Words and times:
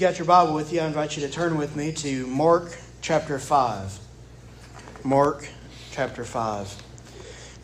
you 0.00 0.06
got 0.06 0.18
your 0.18 0.24
Bible 0.24 0.54
with 0.54 0.72
you, 0.72 0.80
I 0.80 0.86
invite 0.86 1.14
you 1.14 1.26
to 1.26 1.30
turn 1.30 1.58
with 1.58 1.76
me 1.76 1.92
to 1.92 2.26
Mark 2.26 2.74
chapter 3.02 3.38
5. 3.38 3.98
Mark 5.04 5.46
chapter 5.90 6.24
5. 6.24 6.74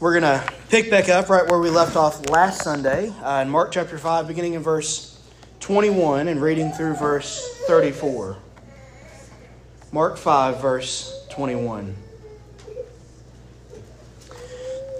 We're 0.00 0.20
going 0.20 0.38
to 0.38 0.52
pick 0.68 0.90
back 0.90 1.08
up 1.08 1.30
right 1.30 1.50
where 1.50 1.58
we 1.60 1.70
left 1.70 1.96
off 1.96 2.28
last 2.28 2.60
Sunday 2.60 3.08
uh, 3.22 3.40
in 3.40 3.48
Mark 3.48 3.72
chapter 3.72 3.96
5, 3.96 4.28
beginning 4.28 4.52
in 4.52 4.62
verse 4.62 5.18
21 5.60 6.28
and 6.28 6.42
reading 6.42 6.72
through 6.72 6.96
verse 6.96 7.58
34. 7.68 8.36
Mark 9.90 10.18
5, 10.18 10.60
verse 10.60 11.26
21. 11.30 11.96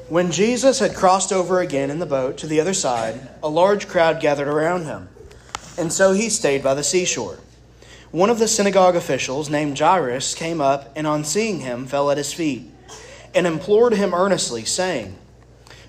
When 0.09 0.33
Jesus 0.33 0.79
had 0.79 0.95
crossed 0.95 1.35
over 1.35 1.61
again 1.61 1.91
in 1.91 1.99
the 1.99 2.07
boat 2.07 2.39
to 2.39 2.47
the 2.47 2.61
other 2.61 2.73
side, 2.73 3.29
a 3.43 3.49
large 3.51 3.89
crowd 3.89 4.23
gathered 4.23 4.49
around 4.49 4.87
him, 4.87 5.11
and 5.79 5.93
so 5.93 6.13
he 6.13 6.29
stayed 6.29 6.63
by 6.63 6.75
the 6.75 6.83
seashore. 6.83 7.39
One 8.11 8.31
of 8.31 8.39
the 8.39 8.49
synagogue 8.49 8.97
officials, 8.97 9.51
named 9.51 9.79
Jairus, 9.79 10.35
came 10.35 10.61
up 10.61 10.93
and 10.97 11.07
on 11.07 11.25
seeing 11.25 11.61
him 11.61 11.87
fell 11.87 12.11
at 12.11 12.19
his 12.19 12.33
feet 12.33 12.71
and 13.35 13.47
implored 13.47 13.93
him 13.93 14.15
earnestly, 14.15 14.65
saying, 14.65 15.17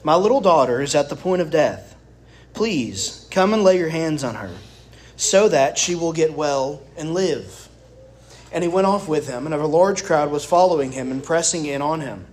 My 0.04 0.16
little 0.16 0.41
daughter 0.41 0.82
is 0.82 0.96
at 0.96 1.10
the 1.10 1.16
point 1.16 1.41
of 1.41 1.52
death. 1.52 1.96
Please 2.54 3.27
come 3.32 3.54
and 3.54 3.63
lay 3.63 3.77
your 3.77 3.90
hands 3.90 4.23
on 4.23 4.36
her, 4.36 4.52
so 5.16 5.48
that 5.50 5.77
she 5.77 5.96
will 5.96 6.13
get 6.13 6.34
well 6.34 6.82
and 6.98 7.13
live. 7.13 7.70
And 8.52 8.63
he 8.63 8.70
went 8.70 8.88
off 8.88 9.08
with 9.08 9.27
him, 9.27 9.46
and 9.46 9.54
a 9.54 9.65
large 9.65 10.04
crowd 10.04 10.32
was 10.32 10.43
following 10.43 10.91
him 10.91 11.12
and 11.12 11.24
pressing 11.24 11.65
in 11.65 11.82
on 11.82 12.02
him 12.02 12.26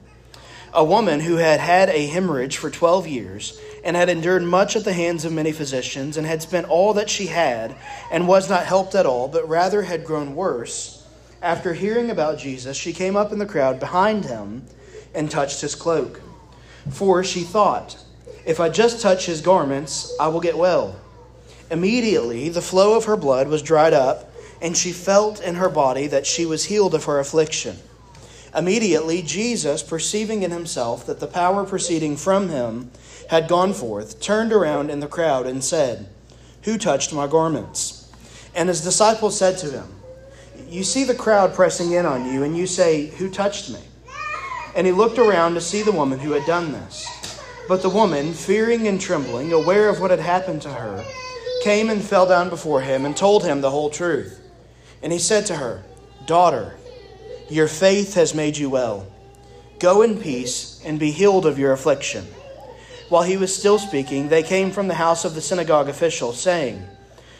a 0.74 0.84
woman 0.84 1.20
who 1.20 1.36
had 1.36 1.60
had 1.60 1.88
a 1.88 2.06
hemorrhage 2.06 2.56
for 2.56 2.68
12 2.68 3.06
years 3.06 3.58
and 3.84 3.96
had 3.96 4.08
endured 4.08 4.42
much 4.42 4.74
at 4.74 4.84
the 4.84 4.94
hands 4.94 5.26
of 5.26 5.32
many 5.32 5.52
physicians 5.52 6.16
and 6.16 6.26
had 6.26 6.40
spent 6.40 6.66
all 6.68 6.94
that 6.94 7.10
she 7.10 7.26
had 7.26 7.76
and 8.10 8.26
was 8.26 8.48
not 8.48 8.64
helped 8.64 8.94
at 8.94 9.04
all, 9.04 9.28
but 9.28 9.46
rather 9.46 9.82
had 9.82 10.04
grown 10.04 10.34
worse. 10.34 11.06
After 11.42 11.74
hearing 11.74 12.10
about 12.10 12.38
Jesus, 12.38 12.78
she 12.78 12.94
came 12.94 13.14
up 13.14 13.30
in 13.30 13.38
the 13.38 13.46
crowd 13.46 13.78
behind 13.78 14.24
him 14.24 14.64
and 15.14 15.30
touched 15.30 15.60
his 15.60 15.74
cloak. 15.74 16.22
For 16.90 17.22
she 17.22 17.42
thought, 17.42 18.02
if 18.46 18.58
I 18.58 18.70
just 18.70 19.02
touch 19.02 19.26
his 19.26 19.42
garments, 19.42 20.16
I 20.18 20.28
will 20.28 20.40
get 20.40 20.56
well. 20.56 20.96
Immediately, 21.70 22.48
the 22.48 22.62
flow 22.62 22.96
of 22.96 23.04
her 23.04 23.16
blood 23.16 23.48
was 23.48 23.62
dried 23.62 23.92
up, 23.92 24.30
and 24.62 24.74
she 24.74 24.92
felt 24.92 25.42
in 25.42 25.56
her 25.56 25.68
body 25.68 26.06
that 26.06 26.26
she 26.26 26.46
was 26.46 26.64
healed 26.64 26.94
of 26.94 27.04
her 27.04 27.18
affliction. 27.18 27.76
Immediately, 28.54 29.22
Jesus, 29.22 29.82
perceiving 29.82 30.42
in 30.42 30.50
himself 30.50 31.04
that 31.06 31.20
the 31.20 31.26
power 31.26 31.64
proceeding 31.64 32.16
from 32.16 32.48
him 32.48 32.90
had 33.28 33.48
gone 33.48 33.72
forth, 33.72 34.20
turned 34.20 34.52
around 34.52 34.90
in 34.90 35.00
the 35.00 35.06
crowd 35.06 35.46
and 35.46 35.62
said, 35.62 36.08
Who 36.62 36.78
touched 36.78 37.12
my 37.12 37.26
garments? 37.26 38.10
And 38.54 38.68
his 38.68 38.82
disciples 38.82 39.38
said 39.38 39.58
to 39.58 39.70
him, 39.70 39.88
You 40.68 40.84
see 40.84 41.04
the 41.04 41.14
crowd 41.14 41.54
pressing 41.54 41.92
in 41.92 42.06
on 42.06 42.32
you, 42.32 42.42
and 42.42 42.56
you 42.56 42.66
say, 42.66 43.06
Who 43.06 43.30
touched 43.30 43.70
me? 43.70 43.80
And 44.76 44.86
he 44.86 44.92
looked 44.92 45.18
around 45.18 45.54
to 45.54 45.60
see 45.60 45.82
the 45.82 45.92
woman 45.92 46.18
who 46.18 46.32
had 46.32 46.46
done 46.46 46.72
this. 46.72 47.40
But 47.68 47.82
the 47.82 47.90
woman, 47.90 48.32
fearing 48.32 48.88
and 48.88 49.00
trembling, 49.00 49.52
aware 49.52 49.88
of 49.88 50.00
what 50.00 50.10
had 50.10 50.20
happened 50.20 50.62
to 50.62 50.72
her, 50.72 51.04
came 51.62 51.88
and 51.88 52.02
fell 52.02 52.26
down 52.26 52.50
before 52.50 52.82
him 52.82 53.06
and 53.06 53.16
told 53.16 53.44
him 53.44 53.60
the 53.60 53.70
whole 53.70 53.88
truth. 53.88 54.40
And 55.02 55.12
he 55.12 55.18
said 55.18 55.46
to 55.46 55.56
her, 55.56 55.82
Daughter, 56.26 56.76
your 57.48 57.68
faith 57.68 58.14
has 58.14 58.34
made 58.34 58.56
you 58.56 58.68
well. 58.68 59.06
Go 59.78 60.02
in 60.02 60.18
peace 60.18 60.80
and 60.84 60.98
be 60.98 61.10
healed 61.10 61.46
of 61.46 61.58
your 61.58 61.72
affliction. 61.72 62.26
While 63.14 63.22
he 63.22 63.36
was 63.36 63.54
still 63.54 63.78
speaking, 63.78 64.28
they 64.28 64.42
came 64.42 64.72
from 64.72 64.88
the 64.88 64.94
house 64.94 65.24
of 65.24 65.36
the 65.36 65.40
synagogue 65.40 65.88
official, 65.88 66.32
saying, 66.32 66.84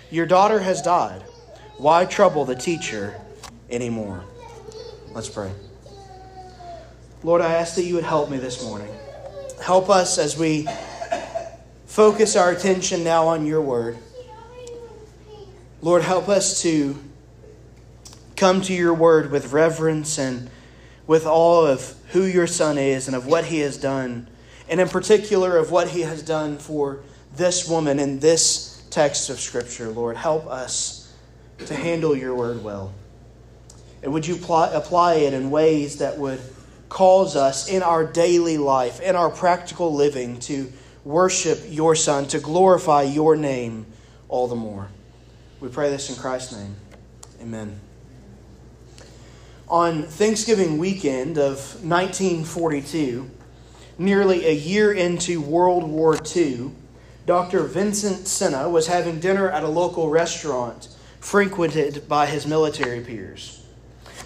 Your 0.09 0.25
daughter 0.25 0.61
has 0.61 0.81
died. 0.81 1.23
Why 1.79 2.05
trouble 2.05 2.45
the 2.45 2.55
teacher 2.55 3.21
anymore? 3.69 4.23
Let's 5.11 5.29
pray. 5.29 5.51
Lord, 7.25 7.43
I 7.43 7.55
ask 7.55 7.75
that 7.75 7.83
you 7.83 7.97
would 7.97 8.05
help 8.05 8.31
me 8.31 8.37
this 8.37 8.63
morning. 8.63 8.95
Help 9.61 9.91
us 9.91 10.17
as 10.17 10.39
we 10.39 10.69
focus 11.87 12.37
our 12.37 12.53
attention 12.53 13.03
now 13.03 13.27
on 13.27 13.45
your 13.45 13.61
word. 13.61 13.99
Lord, 15.83 16.03
help 16.03 16.29
us 16.29 16.63
to 16.63 16.97
come 18.37 18.63
to 18.63 18.73
your 18.73 18.95
word 18.95 19.33
with 19.33 19.53
reverence 19.53 20.21
and 20.21 20.51
with 21.09 21.27
awe 21.27 21.67
of 21.67 21.97
who 22.11 22.23
your 22.23 22.47
son 22.47 22.79
is 22.79 23.09
and 23.09 23.17
of 23.17 23.27
what 23.27 23.47
he 23.47 23.59
has 23.59 23.77
done, 23.77 24.29
and 24.69 24.81
in 24.81 24.89
particular 24.89 25.57
of 25.59 25.71
what 25.71 25.89
he 25.89 26.03
has 26.03 26.23
done 26.23 26.59
for 26.59 27.01
this 27.37 27.69
woman 27.69 27.99
in 27.99 28.19
this 28.19 28.83
text 28.91 29.31
of 29.31 29.41
Scripture. 29.41 29.89
Lord, 29.89 30.17
help 30.17 30.47
us 30.47 31.13
to 31.67 31.75
handle 31.75 32.17
your 32.17 32.35
word 32.35 32.63
well. 32.63 32.93
And 34.03 34.13
would 34.13 34.27
you 34.27 34.37
apply 34.37 35.15
it 35.15 35.33
in 35.33 35.51
ways 35.51 35.99
that 35.99 36.19
would 36.19 36.41
cause 36.89 37.37
us 37.37 37.69
in 37.69 37.83
our 37.83 38.05
daily 38.05 38.59
life, 38.59 39.01
in 39.01 39.17
our 39.17 39.31
practical 39.31 39.95
living, 39.95 40.39
to 40.41 40.71
worship 41.05 41.61
your 41.69 41.95
Son, 41.95 42.27
to 42.29 42.39
glorify 42.39 43.03
your 43.03 43.37
name 43.37 43.87
all 44.29 44.47
the 44.47 44.57
more? 44.57 44.89
We 45.61 45.69
pray 45.69 45.91
this 45.91 46.11
in 46.11 46.17
Christ's 46.17 46.57
name. 46.57 46.77
Amen 47.41 47.81
on 49.69 50.03
Thanksgiving 50.03 50.79
weekend 50.79 51.39
of 51.39 51.57
1942, 51.83 53.31
nearly 53.99 54.47
a 54.47 54.53
year 54.53 54.93
into 54.93 55.41
World 55.41 55.85
War 55.85 56.17
II, 56.35 56.71
Dr. 57.27 57.63
Vincent 57.63 58.27
Senna 58.27 58.69
was 58.69 58.87
having 58.87 59.21
dinner 59.21 59.51
at 59.51 59.63
a 59.63 59.69
local 59.69 60.11
restaurant 60.11 60.89
frequented 61.21 62.07
by 62.09 62.27
his 62.27 62.47
military 62.47 63.01
peers. 63.01 63.65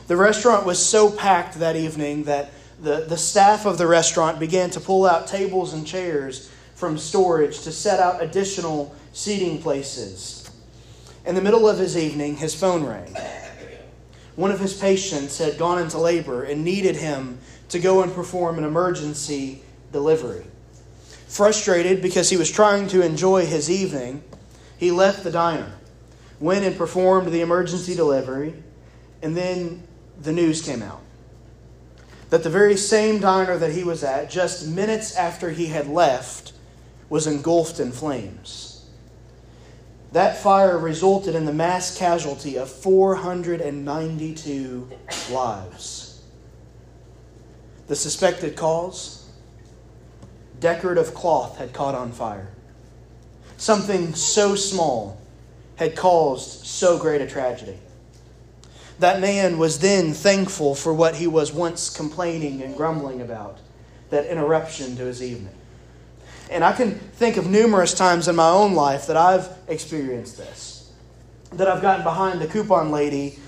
The 0.09 0.17
restaurant 0.17 0.67
was 0.67 0.84
so 0.84 1.11
packed 1.11 1.59
that 1.61 1.77
evening 1.77 2.25
that 2.25 2.51
the, 2.81 3.05
the 3.09 3.17
staff 3.17 3.67
of 3.67 3.79
the 3.79 3.87
restaurant 3.87 4.39
began 4.39 4.71
to 4.71 4.81
pull 4.81 5.06
out 5.06 5.27
tables 5.27 5.75
and 5.75 5.87
chairs 5.87 6.50
from 6.75 6.99
storage 6.99 7.61
to 7.61 7.73
set 7.73 8.00
out 8.00 8.23
additional 8.23 8.95
seating 9.12 9.61
places. 9.61 10.50
In 11.27 11.35
the 11.35 11.43
middle 11.43 11.69
of 11.69 11.79
his 11.79 11.97
evening, 11.97 12.37
his 12.37 12.55
phone 12.55 12.85
rang 12.85 13.15
one 14.39 14.53
of 14.53 14.61
his 14.61 14.73
patients 14.73 15.39
had 15.39 15.59
gone 15.59 15.81
into 15.81 15.99
labor 15.99 16.45
and 16.45 16.62
needed 16.62 16.95
him 16.95 17.37
to 17.69 17.79
go 17.79 18.03
and 18.03 18.12
perform 18.12 18.59
an 18.59 18.65
emergency 18.65 19.62
delivery. 19.93 20.45
Frustrated 21.27 22.01
because 22.01 22.31
he 22.31 22.37
was 22.37 22.51
trying 22.51 22.89
to 22.89 23.05
enjoy 23.05 23.47
his 23.47 23.71
evening, 23.71 24.23
he 24.79 24.91
left 24.91 25.25
the 25.25 25.31
diner, 25.31 25.73
went 26.41 26.65
and 26.65 26.77
performed 26.77 27.33
the 27.33 27.41
emergency 27.41 27.95
delivery, 27.95 28.55
and 29.23 29.37
then 29.37 29.83
the 30.21 30.33
news 30.33 30.62
came 30.62 30.83
out 30.83 31.01
that 32.31 32.43
the 32.43 32.51
very 32.51 32.77
same 32.77 33.21
diner 33.21 33.56
that 33.56 33.73
he 33.73 33.85
was 33.85 34.05
at, 34.05 34.31
just 34.31 34.69
minutes 34.69 35.17
after 35.17 35.49
he 35.50 35.67
had 35.67 35.89
left, 35.89 36.53
was 37.09 37.27
engulfed 37.27 37.81
in 37.81 37.91
flames. 37.91 38.87
That 40.12 40.37
fire 40.39 40.79
resulted 40.79 41.35
in 41.35 41.47
the 41.47 41.53
mass 41.53 41.97
casualty 41.97 42.56
of 42.56 42.71
492 42.71 44.91
lives. 45.31 46.07
The 47.88 47.97
suspected 47.97 48.54
cause? 48.54 49.28
Decorative 50.60 51.15
cloth 51.15 51.59
had 51.59 51.72
caught 51.72 51.94
on 51.94 52.12
fire. 52.12 52.49
Something 53.56 54.15
so 54.15 54.54
small 54.54 55.21
had 55.76 55.97
caused 55.97 56.66
so 56.66 56.99
great 56.99 57.20
a 57.20 57.26
tragedy. 57.26 57.79
That 58.99 59.20
man 59.20 59.58
was 59.58 59.79
then 59.79 60.12
thankful 60.12 60.75
for 60.75 60.93
what 60.93 61.17
he 61.17 61.26
was 61.26 61.52
once 61.52 61.88
complaining 61.88 62.62
and 62.62 62.76
grumbling 62.76 63.20
about 63.20 63.58
that 64.11 64.26
interruption 64.26 64.96
to 64.96 65.05
his 65.05 65.23
evening. 65.23 65.55
And 66.50 66.64
I 66.64 66.73
can 66.73 66.94
think 66.94 67.37
of 67.37 67.46
numerous 67.46 67.94
times 67.94 68.26
in 68.26 68.37
my 68.37 68.49
own 68.49 68.75
life 68.75 69.06
that 69.06 69.17
I've 69.17 69.49
experienced 69.69 70.37
this. 70.37 70.90
That 71.52 71.69
I've 71.69 71.82
gotten 71.82 72.02
behind 72.02 72.40
the 72.40 72.46
coupon 72.46 72.90
lady 72.90 73.38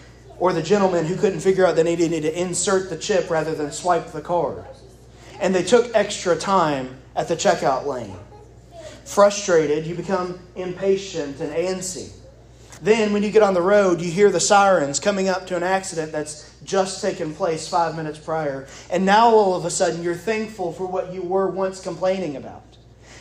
or 0.40 0.52
the 0.52 0.62
gentleman 0.62 1.04
who 1.04 1.16
couldn't 1.16 1.40
figure 1.40 1.66
out 1.66 1.76
that 1.76 1.86
he 1.86 1.94
needed 1.94 2.22
to 2.22 2.40
insert 2.40 2.90
the 2.90 2.96
chip 2.96 3.30
rather 3.30 3.54
than 3.54 3.70
swipe 3.70 4.10
the 4.12 4.22
card. 4.22 4.64
And 5.38 5.54
they 5.54 5.62
took 5.62 5.94
extra 5.94 6.34
time 6.34 6.96
at 7.14 7.28
the 7.28 7.36
checkout 7.36 7.86
lane. 7.86 8.16
Frustrated, 9.04 9.86
you 9.86 9.94
become 9.94 10.38
impatient 10.56 11.40
and 11.40 11.52
antsy. 11.52 12.12
Then, 12.82 13.12
when 13.12 13.22
you 13.22 13.30
get 13.30 13.42
on 13.42 13.52
the 13.52 13.60
road, 13.60 14.00
you 14.00 14.10
hear 14.10 14.30
the 14.30 14.40
sirens 14.40 14.98
coming 14.98 15.28
up 15.28 15.46
to 15.48 15.56
an 15.56 15.62
accident 15.62 16.12
that's 16.12 16.50
just 16.64 17.02
taken 17.02 17.34
place 17.34 17.68
five 17.68 17.94
minutes 17.94 18.18
prior. 18.18 18.66
And 18.90 19.04
now, 19.04 19.28
all 19.28 19.54
of 19.54 19.66
a 19.66 19.70
sudden, 19.70 20.02
you're 20.02 20.14
thankful 20.14 20.72
for 20.72 20.86
what 20.86 21.12
you 21.12 21.20
were 21.20 21.48
once 21.48 21.80
complaining 21.80 22.36
about 22.36 22.62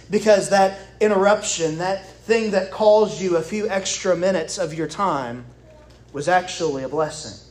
because 0.10 0.50
that 0.50 0.80
interruption, 1.00 1.78
that 1.80 2.10
thing 2.24 2.52
that 2.52 2.72
caused 2.72 3.22
you 3.22 3.38
a 3.38 3.42
few 3.42 3.70
extra 3.70 4.16
minutes 4.16 4.58
of 4.58 4.74
your 4.74 4.88
time, 4.88 5.46
was 6.14 6.28
actually 6.28 6.84
a 6.84 6.90
blessing. 6.90 7.46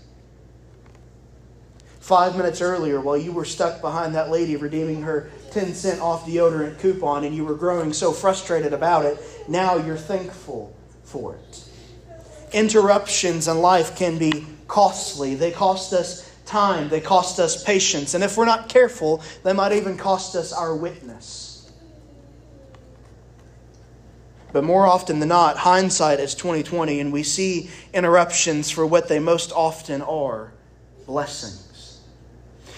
Five 2.00 2.36
minutes 2.36 2.62
earlier, 2.62 3.00
while 3.00 3.18
you 3.18 3.32
were 3.32 3.44
stuck 3.44 3.82
behind 3.82 4.14
that 4.14 4.30
lady 4.30 4.56
redeeming 4.56 5.02
her 5.02 5.30
10 5.50 5.74
cent 5.74 6.00
off 6.00 6.26
deodorant 6.26 6.78
coupon 6.80 7.24
and 7.24 7.34
you 7.34 7.44
were 7.44 7.54
growing 7.54 7.92
so 7.92 8.12
frustrated 8.12 8.72
about 8.72 9.04
it, 9.04 9.18
now 9.46 9.76
you're 9.76 9.96
thankful 9.96 10.74
for 11.04 11.34
it. 11.34 11.64
interruptions 12.52 13.46
in 13.46 13.58
life 13.58 13.94
can 13.96 14.16
be 14.16 14.46
costly. 14.66 15.34
They 15.34 15.50
cost 15.50 15.92
us 15.92 16.34
time, 16.46 16.88
they 16.88 17.00
cost 17.00 17.38
us 17.38 17.62
patience, 17.62 18.14
and 18.14 18.24
if 18.24 18.38
we're 18.38 18.46
not 18.46 18.70
careful, 18.70 19.22
they 19.44 19.52
might 19.52 19.72
even 19.72 19.98
cost 19.98 20.34
us 20.34 20.50
our 20.52 20.74
witness. 20.74 21.47
But 24.52 24.64
more 24.64 24.86
often 24.86 25.20
than 25.20 25.28
not, 25.28 25.58
hindsight 25.58 26.20
is 26.20 26.34
2020, 26.34 27.00
and 27.00 27.12
we 27.12 27.22
see 27.22 27.70
interruptions 27.92 28.70
for 28.70 28.86
what 28.86 29.08
they 29.08 29.18
most 29.18 29.52
often 29.52 30.00
are 30.02 30.52
blessings. 31.06 32.00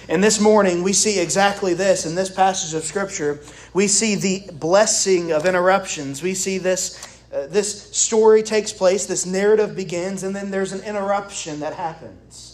And 0.08 0.24
this 0.24 0.40
morning, 0.40 0.82
we 0.82 0.92
see 0.92 1.20
exactly 1.20 1.74
this 1.74 2.06
in 2.06 2.16
this 2.16 2.30
passage 2.30 2.74
of 2.74 2.84
Scripture. 2.84 3.40
We 3.72 3.86
see 3.86 4.16
the 4.16 4.50
blessing 4.52 5.30
of 5.30 5.46
interruptions. 5.46 6.22
We 6.22 6.34
see 6.34 6.58
this 6.58 7.06
uh, 7.32 7.46
this 7.46 7.96
story 7.96 8.42
takes 8.42 8.72
place, 8.72 9.06
this 9.06 9.24
narrative 9.24 9.76
begins, 9.76 10.24
and 10.24 10.34
then 10.34 10.50
there's 10.50 10.72
an 10.72 10.82
interruption 10.82 11.60
that 11.60 11.74
happens. 11.74 12.49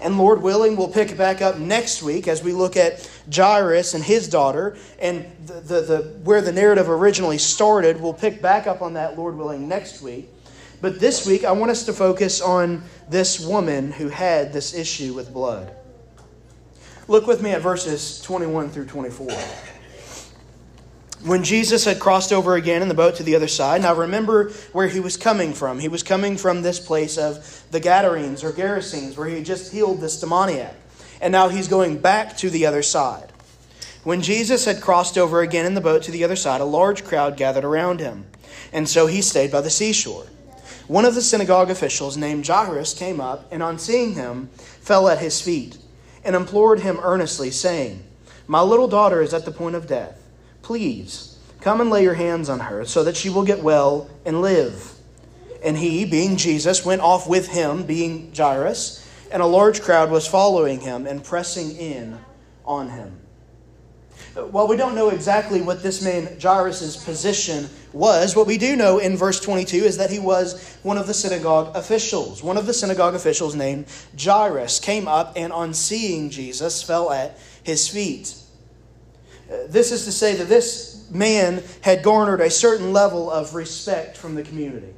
And 0.00 0.16
Lord 0.16 0.40
willing, 0.42 0.76
we'll 0.76 0.88
pick 0.88 1.10
it 1.10 1.18
back 1.18 1.42
up 1.42 1.58
next 1.58 2.02
week 2.02 2.26
as 2.26 2.42
we 2.42 2.52
look 2.52 2.76
at 2.76 3.08
Jairus 3.32 3.94
and 3.94 4.02
his 4.02 4.28
daughter 4.28 4.76
and 4.98 5.26
the, 5.46 5.54
the, 5.54 5.80
the, 5.80 5.98
where 6.24 6.40
the 6.40 6.52
narrative 6.52 6.88
originally 6.88 7.38
started. 7.38 8.00
We'll 8.00 8.14
pick 8.14 8.40
back 8.40 8.66
up 8.66 8.80
on 8.80 8.94
that, 8.94 9.18
Lord 9.18 9.36
willing, 9.36 9.68
next 9.68 10.00
week. 10.00 10.28
But 10.80 10.98
this 10.98 11.26
week, 11.26 11.44
I 11.44 11.52
want 11.52 11.70
us 11.70 11.84
to 11.84 11.92
focus 11.92 12.40
on 12.40 12.82
this 13.10 13.38
woman 13.38 13.92
who 13.92 14.08
had 14.08 14.52
this 14.52 14.74
issue 14.74 15.12
with 15.12 15.32
blood. 15.32 15.74
Look 17.06 17.26
with 17.26 17.42
me 17.42 17.50
at 17.50 17.60
verses 17.60 18.20
21 18.22 18.70
through 18.70 18.86
24 18.86 19.28
when 21.22 21.44
Jesus 21.44 21.84
had 21.84 22.00
crossed 22.00 22.32
over 22.32 22.54
again 22.54 22.80
in 22.80 22.88
the 22.88 22.94
boat 22.94 23.16
to 23.16 23.22
the 23.22 23.36
other 23.36 23.48
side, 23.48 23.82
now 23.82 23.94
remember 23.94 24.50
where 24.72 24.88
he 24.88 25.00
was 25.00 25.16
coming 25.16 25.52
from. 25.52 25.78
He 25.78 25.88
was 25.88 26.02
coming 26.02 26.36
from 26.36 26.62
this 26.62 26.80
place 26.80 27.18
of 27.18 27.64
the 27.70 27.80
Gadarenes 27.80 28.42
or 28.42 28.52
Gerasenes, 28.52 29.16
where 29.16 29.28
he 29.28 29.34
had 29.36 29.44
just 29.44 29.72
healed 29.72 30.00
this 30.00 30.18
demoniac. 30.18 30.74
And 31.20 31.32
now 31.32 31.48
he's 31.48 31.68
going 31.68 31.98
back 31.98 32.38
to 32.38 32.48
the 32.48 32.64
other 32.64 32.82
side. 32.82 33.30
When 34.02 34.22
Jesus 34.22 34.64
had 34.64 34.80
crossed 34.80 35.18
over 35.18 35.42
again 35.42 35.66
in 35.66 35.74
the 35.74 35.82
boat 35.82 36.04
to 36.04 36.10
the 36.10 36.24
other 36.24 36.36
side, 36.36 36.62
a 36.62 36.64
large 36.64 37.04
crowd 37.04 37.36
gathered 37.36 37.64
around 37.64 38.00
him. 38.00 38.24
And 38.72 38.88
so 38.88 39.06
he 39.06 39.20
stayed 39.20 39.52
by 39.52 39.60
the 39.60 39.68
seashore. 39.68 40.26
One 40.88 41.04
of 41.04 41.14
the 41.14 41.22
synagogue 41.22 41.70
officials, 41.70 42.16
named 42.16 42.46
Jairus, 42.46 42.94
came 42.94 43.20
up, 43.20 43.46
and 43.52 43.62
on 43.62 43.78
seeing 43.78 44.14
him, 44.14 44.48
fell 44.56 45.06
at 45.06 45.18
his 45.18 45.40
feet, 45.40 45.76
and 46.24 46.34
implored 46.34 46.80
him 46.80 46.98
earnestly, 47.02 47.50
saying, 47.50 48.02
My 48.46 48.62
little 48.62 48.88
daughter 48.88 49.20
is 49.20 49.34
at 49.34 49.44
the 49.44 49.52
point 49.52 49.76
of 49.76 49.86
death. 49.86 50.19
Please, 50.70 51.36
come 51.60 51.80
and 51.80 51.90
lay 51.90 52.04
your 52.04 52.14
hands 52.14 52.48
on 52.48 52.60
her, 52.60 52.84
so 52.84 53.02
that 53.02 53.16
she 53.16 53.28
will 53.28 53.42
get 53.42 53.60
well 53.60 54.08
and 54.24 54.40
live. 54.40 54.92
And 55.64 55.76
he, 55.76 56.04
being 56.04 56.36
Jesus, 56.36 56.84
went 56.84 57.02
off 57.02 57.28
with 57.28 57.48
him, 57.48 57.82
being 57.82 58.32
Jairus, 58.32 59.04
and 59.32 59.42
a 59.42 59.46
large 59.46 59.82
crowd 59.82 60.12
was 60.12 60.28
following 60.28 60.78
him 60.78 61.08
and 61.08 61.24
pressing 61.24 61.76
in 61.76 62.20
on 62.64 62.88
him. 62.88 63.18
While 64.34 64.68
we 64.68 64.76
don't 64.76 64.94
know 64.94 65.08
exactly 65.08 65.60
what 65.60 65.82
this 65.82 66.04
man 66.04 66.38
Jairus' 66.40 67.04
position 67.04 67.68
was, 67.92 68.36
what 68.36 68.46
we 68.46 68.56
do 68.56 68.76
know 68.76 68.98
in 68.98 69.16
verse 69.16 69.40
22 69.40 69.76
is 69.78 69.96
that 69.96 70.10
he 70.10 70.20
was 70.20 70.76
one 70.84 70.98
of 70.98 71.08
the 71.08 71.14
synagogue 71.14 71.74
officials. 71.74 72.44
One 72.44 72.56
of 72.56 72.66
the 72.66 72.74
synagogue 72.74 73.16
officials 73.16 73.56
named 73.56 73.86
Jairus 74.16 74.78
came 74.78 75.08
up 75.08 75.32
and, 75.34 75.52
on 75.52 75.74
seeing 75.74 76.30
Jesus, 76.30 76.80
fell 76.80 77.10
at 77.10 77.40
his 77.64 77.88
feet. 77.88 78.39
Uh, 79.50 79.66
this 79.68 79.90
is 79.90 80.04
to 80.04 80.12
say 80.12 80.34
that 80.36 80.48
this 80.48 81.06
man 81.10 81.62
had 81.80 82.02
garnered 82.02 82.40
a 82.40 82.50
certain 82.50 82.92
level 82.92 83.30
of 83.30 83.54
respect 83.54 84.16
from 84.16 84.34
the 84.34 84.42
community. 84.42 84.94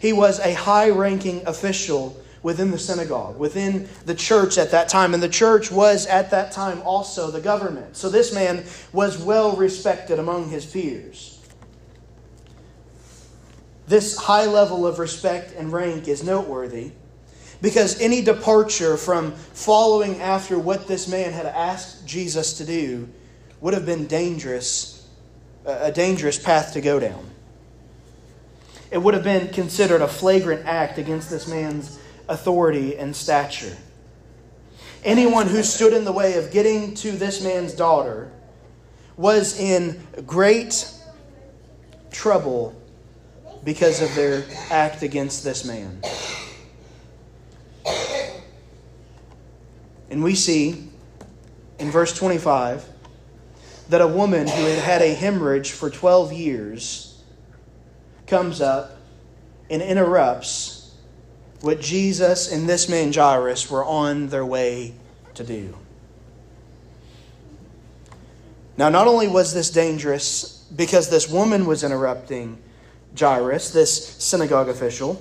He 0.00 0.12
was 0.12 0.40
a 0.40 0.52
high 0.52 0.90
ranking 0.90 1.46
official 1.46 2.20
within 2.42 2.70
the 2.70 2.78
synagogue, 2.78 3.38
within 3.38 3.88
the 4.04 4.14
church 4.14 4.58
at 4.58 4.70
that 4.70 4.88
time. 4.88 5.14
And 5.14 5.22
the 5.22 5.28
church 5.28 5.70
was 5.70 6.06
at 6.06 6.30
that 6.30 6.52
time 6.52 6.80
also 6.82 7.30
the 7.30 7.40
government. 7.40 7.96
So 7.96 8.08
this 8.08 8.32
man 8.32 8.64
was 8.92 9.18
well 9.18 9.56
respected 9.56 10.18
among 10.18 10.50
his 10.50 10.64
peers. 10.64 11.34
This 13.86 14.16
high 14.16 14.46
level 14.46 14.86
of 14.86 14.98
respect 14.98 15.54
and 15.56 15.72
rank 15.72 16.08
is 16.08 16.22
noteworthy 16.22 16.92
because 17.62 18.00
any 18.00 18.22
departure 18.22 18.96
from 18.96 19.32
following 19.32 20.20
after 20.20 20.58
what 20.58 20.86
this 20.86 21.08
man 21.08 21.32
had 21.32 21.46
asked 21.46 22.06
Jesus 22.06 22.58
to 22.58 22.64
do 22.64 23.08
would 23.60 23.74
have 23.74 23.86
been 23.86 24.06
dangerous, 24.06 25.08
a 25.64 25.92
dangerous 25.92 26.38
path 26.38 26.72
to 26.74 26.80
go 26.80 26.98
down. 27.00 27.28
It 28.90 28.98
would 28.98 29.14
have 29.14 29.24
been 29.24 29.48
considered 29.48 30.00
a 30.00 30.08
flagrant 30.08 30.66
act 30.66 30.98
against 30.98 31.28
this 31.30 31.46
man's 31.46 31.98
authority 32.28 32.96
and 32.96 33.14
stature. 33.14 33.76
Anyone 35.04 35.46
who 35.46 35.62
stood 35.62 35.92
in 35.92 36.04
the 36.04 36.12
way 36.12 36.38
of 36.38 36.50
getting 36.50 36.94
to 36.96 37.12
this 37.12 37.42
man's 37.42 37.72
daughter 37.72 38.30
was 39.16 39.58
in 39.58 40.06
great 40.26 40.90
trouble 42.10 42.74
because 43.64 44.00
of 44.00 44.14
their 44.14 44.44
act 44.70 45.02
against 45.02 45.44
this 45.44 45.64
man. 45.64 46.00
And 50.10 50.22
we 50.22 50.34
see 50.34 50.88
in 51.78 51.90
verse 51.90 52.16
25 52.16 52.88
that 53.88 54.00
a 54.00 54.06
woman 54.06 54.46
who 54.46 54.64
had 54.64 54.78
had 54.78 55.02
a 55.02 55.14
hemorrhage 55.14 55.72
for 55.72 55.90
12 55.90 56.32
years 56.32 57.22
comes 58.26 58.60
up 58.60 58.96
and 59.70 59.82
interrupts 59.82 60.94
what 61.60 61.80
Jesus 61.80 62.52
and 62.52 62.68
this 62.68 62.88
man 62.88 63.12
Jairus 63.12 63.70
were 63.70 63.84
on 63.84 64.28
their 64.28 64.44
way 64.46 64.94
to 65.34 65.44
do. 65.44 65.74
Now, 68.76 68.88
not 68.88 69.08
only 69.08 69.26
was 69.26 69.54
this 69.54 69.70
dangerous 69.70 70.64
because 70.74 71.10
this 71.10 71.28
woman 71.28 71.66
was 71.66 71.82
interrupting 71.82 72.58
Jairus, 73.18 73.70
this 73.70 74.06
synagogue 74.22 74.68
official, 74.68 75.20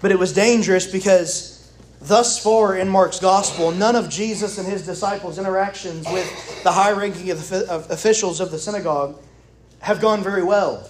but 0.00 0.10
it 0.10 0.18
was 0.18 0.32
dangerous 0.32 0.86
because 0.86 1.59
Thus 2.00 2.42
far 2.42 2.76
in 2.76 2.88
Mark's 2.88 3.20
gospel, 3.20 3.70
none 3.72 3.94
of 3.94 4.08
Jesus 4.08 4.56
and 4.56 4.66
his 4.66 4.86
disciples' 4.86 5.38
interactions 5.38 6.06
with 6.10 6.62
the 6.62 6.72
high 6.72 6.92
ranking 6.92 7.30
of 7.30 7.90
officials 7.90 8.40
of 8.40 8.50
the 8.50 8.58
synagogue 8.58 9.18
have 9.80 10.00
gone 10.00 10.22
very 10.22 10.42
well. 10.42 10.88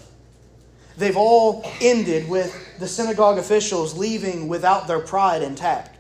They've 0.96 1.16
all 1.16 1.64
ended 1.80 2.28
with 2.28 2.78
the 2.78 2.86
synagogue 2.86 3.38
officials 3.38 3.96
leaving 3.96 4.48
without 4.48 4.86
their 4.86 5.00
pride 5.00 5.42
intact. 5.42 6.00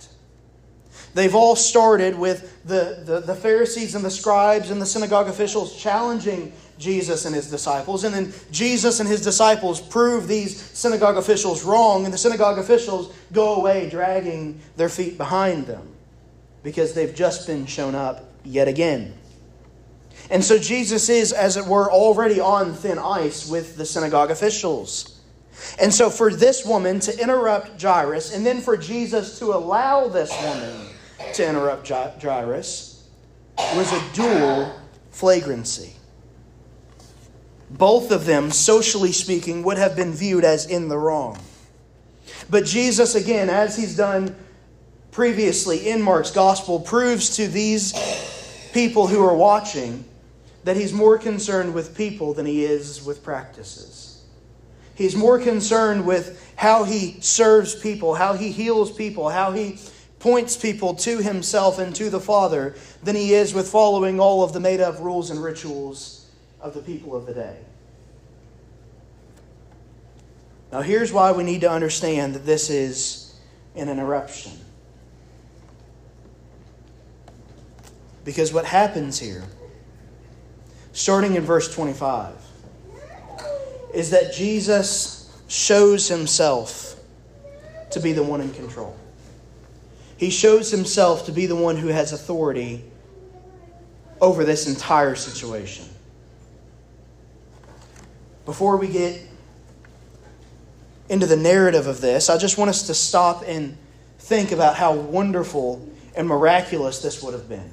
They've 1.14 1.34
all 1.34 1.56
started 1.56 2.16
with 2.16 2.64
the, 2.64 3.02
the, 3.04 3.20
the 3.20 3.34
Pharisees 3.34 3.94
and 3.94 4.04
the 4.04 4.10
scribes 4.10 4.70
and 4.70 4.80
the 4.80 4.86
synagogue 4.86 5.28
officials 5.28 5.76
challenging 5.76 6.52
Jesus 6.78 7.24
and 7.26 7.34
his 7.34 7.50
disciples. 7.50 8.04
And 8.04 8.14
then 8.14 8.32
Jesus 8.50 9.00
and 9.00 9.08
his 9.08 9.20
disciples 9.20 9.80
prove 9.80 10.28
these 10.28 10.60
synagogue 10.60 11.16
officials 11.16 11.64
wrong, 11.64 12.04
and 12.04 12.14
the 12.14 12.18
synagogue 12.18 12.58
officials 12.58 13.12
go 13.32 13.56
away 13.56 13.90
dragging 13.90 14.60
their 14.76 14.88
feet 14.88 15.18
behind 15.18 15.66
them 15.66 15.86
because 16.62 16.94
they've 16.94 17.14
just 17.14 17.46
been 17.46 17.66
shown 17.66 17.94
up 17.94 18.24
yet 18.44 18.68
again. 18.68 19.14
And 20.30 20.44
so 20.44 20.58
Jesus 20.58 21.08
is, 21.08 21.32
as 21.32 21.56
it 21.56 21.66
were, 21.66 21.90
already 21.90 22.40
on 22.40 22.74
thin 22.74 22.98
ice 22.98 23.48
with 23.48 23.76
the 23.76 23.84
synagogue 23.84 24.30
officials. 24.30 25.20
And 25.80 25.92
so 25.92 26.08
for 26.08 26.32
this 26.32 26.64
woman 26.64 27.00
to 27.00 27.18
interrupt 27.20 27.82
Jairus, 27.82 28.34
and 28.34 28.46
then 28.46 28.60
for 28.60 28.76
Jesus 28.76 29.38
to 29.40 29.46
allow 29.46 30.08
this 30.08 30.30
woman 30.42 30.86
to 31.34 31.46
interrupt 31.46 31.88
Jairus, 31.88 33.08
was 33.56 33.92
a 33.92 34.12
dual 34.14 34.74
flagrancy 35.10 35.94
both 37.70 38.10
of 38.10 38.26
them, 38.26 38.50
socially 38.50 39.12
speaking, 39.12 39.62
would 39.62 39.78
have 39.78 39.94
been 39.94 40.12
viewed 40.12 40.44
as 40.44 40.66
in 40.66 40.88
the 40.88 40.98
wrong. 40.98 41.38
But 42.48 42.64
Jesus, 42.64 43.14
again, 43.14 43.48
as 43.48 43.76
he's 43.76 43.96
done 43.96 44.34
previously 45.12 45.88
in 45.88 46.02
Mark's 46.02 46.32
gospel, 46.32 46.80
proves 46.80 47.36
to 47.36 47.46
these 47.46 47.92
people 48.72 49.06
who 49.06 49.24
are 49.24 49.34
watching 49.34 50.04
that 50.64 50.76
he's 50.76 50.92
more 50.92 51.16
concerned 51.16 51.72
with 51.72 51.96
people 51.96 52.34
than 52.34 52.44
he 52.44 52.64
is 52.64 53.04
with 53.04 53.22
practices. 53.22 54.24
He's 54.94 55.16
more 55.16 55.38
concerned 55.38 56.04
with 56.04 56.52
how 56.56 56.84
he 56.84 57.20
serves 57.20 57.74
people, 57.74 58.14
how 58.14 58.34
he 58.34 58.50
heals 58.50 58.92
people, 58.92 59.30
how 59.30 59.52
he 59.52 59.78
points 60.20 60.56
people 60.56 60.94
to 60.94 61.18
himself 61.18 61.78
and 61.78 61.96
to 61.96 62.10
the 62.10 62.20
Father 62.20 62.76
than 63.02 63.16
he 63.16 63.34
is 63.34 63.52
with 63.52 63.68
following 63.68 64.20
all 64.20 64.44
of 64.44 64.52
the 64.52 64.60
made 64.60 64.80
up 64.80 65.00
rules 65.00 65.30
and 65.30 65.42
rituals 65.42 66.30
of 66.60 66.74
the 66.74 66.82
people 66.82 67.16
of 67.16 67.26
the 67.26 67.34
day. 67.34 67.56
Now, 70.70 70.82
here's 70.82 71.12
why 71.12 71.32
we 71.32 71.42
need 71.42 71.62
to 71.62 71.70
understand 71.70 72.34
that 72.34 72.46
this 72.46 72.70
is 72.70 73.34
an 73.74 73.88
interruption. 73.88 74.52
Because 78.24 78.52
what 78.52 78.66
happens 78.66 79.18
here, 79.18 79.42
starting 80.92 81.34
in 81.34 81.42
verse 81.42 81.74
25, 81.74 82.34
is 83.94 84.10
that 84.10 84.34
Jesus 84.34 85.34
shows 85.48 86.06
himself 86.06 87.00
to 87.90 87.98
be 87.98 88.12
the 88.12 88.22
one 88.22 88.40
in 88.40 88.52
control. 88.52 88.96
He 90.20 90.28
shows 90.28 90.70
himself 90.70 91.24
to 91.24 91.32
be 91.32 91.46
the 91.46 91.56
one 91.56 91.78
who 91.78 91.88
has 91.88 92.12
authority 92.12 92.84
over 94.20 94.44
this 94.44 94.68
entire 94.68 95.14
situation. 95.14 95.86
Before 98.44 98.76
we 98.76 98.88
get 98.88 99.18
into 101.08 101.24
the 101.24 101.38
narrative 101.38 101.86
of 101.86 102.02
this, 102.02 102.28
I 102.28 102.36
just 102.36 102.58
want 102.58 102.68
us 102.68 102.88
to 102.88 102.94
stop 102.94 103.44
and 103.46 103.78
think 104.18 104.52
about 104.52 104.76
how 104.76 104.94
wonderful 104.94 105.88
and 106.14 106.28
miraculous 106.28 107.00
this 107.00 107.22
would 107.22 107.32
have 107.32 107.48
been. 107.48 107.72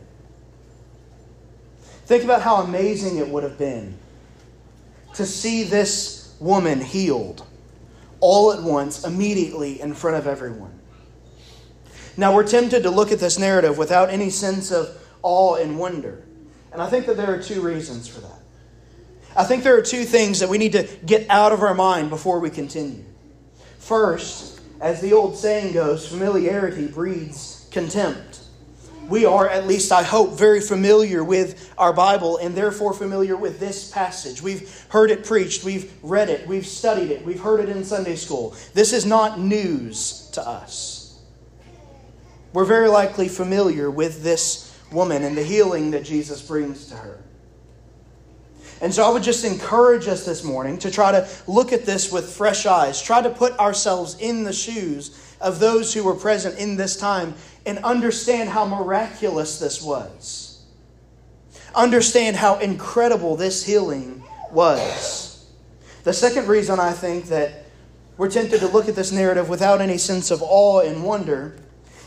Think 2.06 2.24
about 2.24 2.42
how 2.42 2.62
amazing 2.62 3.18
it 3.18 3.27
would 3.27 3.44
have 3.44 3.58
been 3.58 3.98
to 5.16 5.25
see 5.25 5.66
this 5.66 6.34
woman 6.39 6.80
healed 6.80 7.46
all 8.22 8.54
at 8.54 8.63
once, 8.63 9.04
immediately 9.04 9.82
in 9.82 9.94
front 9.94 10.16
of 10.16 10.27
everyone. 10.27 10.80
Now, 12.18 12.34
we're 12.34 12.48
tempted 12.48 12.84
to 12.84 12.90
look 12.90 13.12
at 13.12 13.20
this 13.20 13.38
narrative 13.38 13.78
without 13.78 14.10
any 14.10 14.32
sense 14.32 14.72
of 14.72 14.98
awe 15.22 15.56
and 15.56 15.78
wonder. 15.78 16.24
And 16.72 16.82
I 16.82 16.90
think 16.90 17.06
that 17.06 17.16
there 17.16 17.34
are 17.34 17.42
two 17.42 17.62
reasons 17.62 18.08
for 18.08 18.22
that. 18.22 18.40
I 19.36 19.44
think 19.44 19.64
there 19.64 19.78
are 19.78 19.84
two 19.84 20.04
things 20.04 20.40
that 20.40 20.50
we 20.50 20.58
need 20.58 20.72
to 20.72 20.90
get 21.06 21.30
out 21.30 21.52
of 21.52 21.62
our 21.62 21.76
mind 21.76 22.10
before 22.10 22.40
we 22.40 22.50
continue. 22.50 23.06
First, 23.78 24.62
as 24.82 25.00
the 25.00 25.14
old 25.14 25.38
saying 25.38 25.74
goes, 25.74 26.08
familiarity 26.08 26.88
breeds 26.88 27.68
contempt. 27.72 28.42
We 29.08 29.26
are, 29.26 29.48
at 29.48 29.68
least 29.68 29.92
I 29.92 30.04
hope, 30.04 30.38
very 30.38 30.60
familiar 30.60 31.24
with 31.24 31.74
our 31.78 31.94
Bible 31.94 32.38
and 32.38 32.56
therefore 32.56 32.94
familiar 32.94 33.38
with 33.38 33.60
this 33.60 33.92
passage. 33.92 34.42
We've 34.42 34.86
heard 34.90 35.12
it 35.12 35.24
preached, 35.24 35.64
we've 35.64 35.94
read 36.04 36.30
it, 36.30 36.46
we've 36.48 36.66
studied 36.66 37.12
it, 37.12 37.24
we've 37.24 37.40
heard 37.40 37.60
it 37.62 37.70
in 37.70 37.84
Sunday 37.84 38.16
school. 38.16 38.56
This 38.74 38.92
is 38.92 39.06
not 39.06 39.40
news 39.40 40.30
to 40.34 40.46
us. 40.46 40.97
We're 42.54 42.66
very 42.66 42.89
likely 42.89 43.27
familiar 43.27 43.92
with 43.92 44.24
this 44.24 44.77
woman 44.92 45.24
and 45.24 45.38
the 45.38 45.44
healing 45.44 45.92
that 45.92 46.04
Jesus 46.04 46.42
brings 46.42 46.88
to 46.88 46.96
her. 46.96 47.20
And 48.80 48.94
so 48.94 49.04
I 49.04 49.10
would 49.10 49.24
just 49.24 49.44
encourage 49.44 50.08
us 50.08 50.25
this 50.25 50.44
morning 50.44 50.77
to 50.80 50.92
try 50.92 51.12
to 51.12 51.27
look 51.48 51.74
at 51.74 51.86
this 51.86 52.12
with 52.12 52.32
fresh 52.32 52.66
eyes, 52.66 53.01
try 53.01 53.22
to 53.22 53.30
put 53.30 53.58
ourselves 53.60 54.18
in 54.20 54.44
the 54.44 54.54
shoes 54.54 55.36
of 55.42 55.60
those 55.60 55.94
who 55.94 56.04
were 56.04 56.16
present 56.16 56.60
in 56.60 56.77
this 56.77 56.96
time 56.96 57.34
and 57.66 57.80
understand 57.80 58.50
how 58.50 58.66
miraculous 58.66 59.60
this 59.60 59.82
was. 59.82 60.63
Understand 61.75 62.36
how 62.36 62.60
incredible 62.60 63.36
this 63.36 63.66
healing 63.66 64.24
was. 64.51 65.46
The 66.04 66.13
second 66.13 66.48
reason 66.48 66.80
I 66.80 66.94
think 66.94 67.25
that 67.25 67.66
we're 68.16 68.32
tempted 68.32 68.60
to 68.62 68.68
look 68.68 68.88
at 68.88 68.96
this 68.96 69.12
narrative 69.12 69.50
without 69.50 69.82
any 69.82 69.98
sense 69.98 70.32
of 70.32 70.42
awe 70.42 70.80
and 70.80 71.04
wonder 71.04 71.56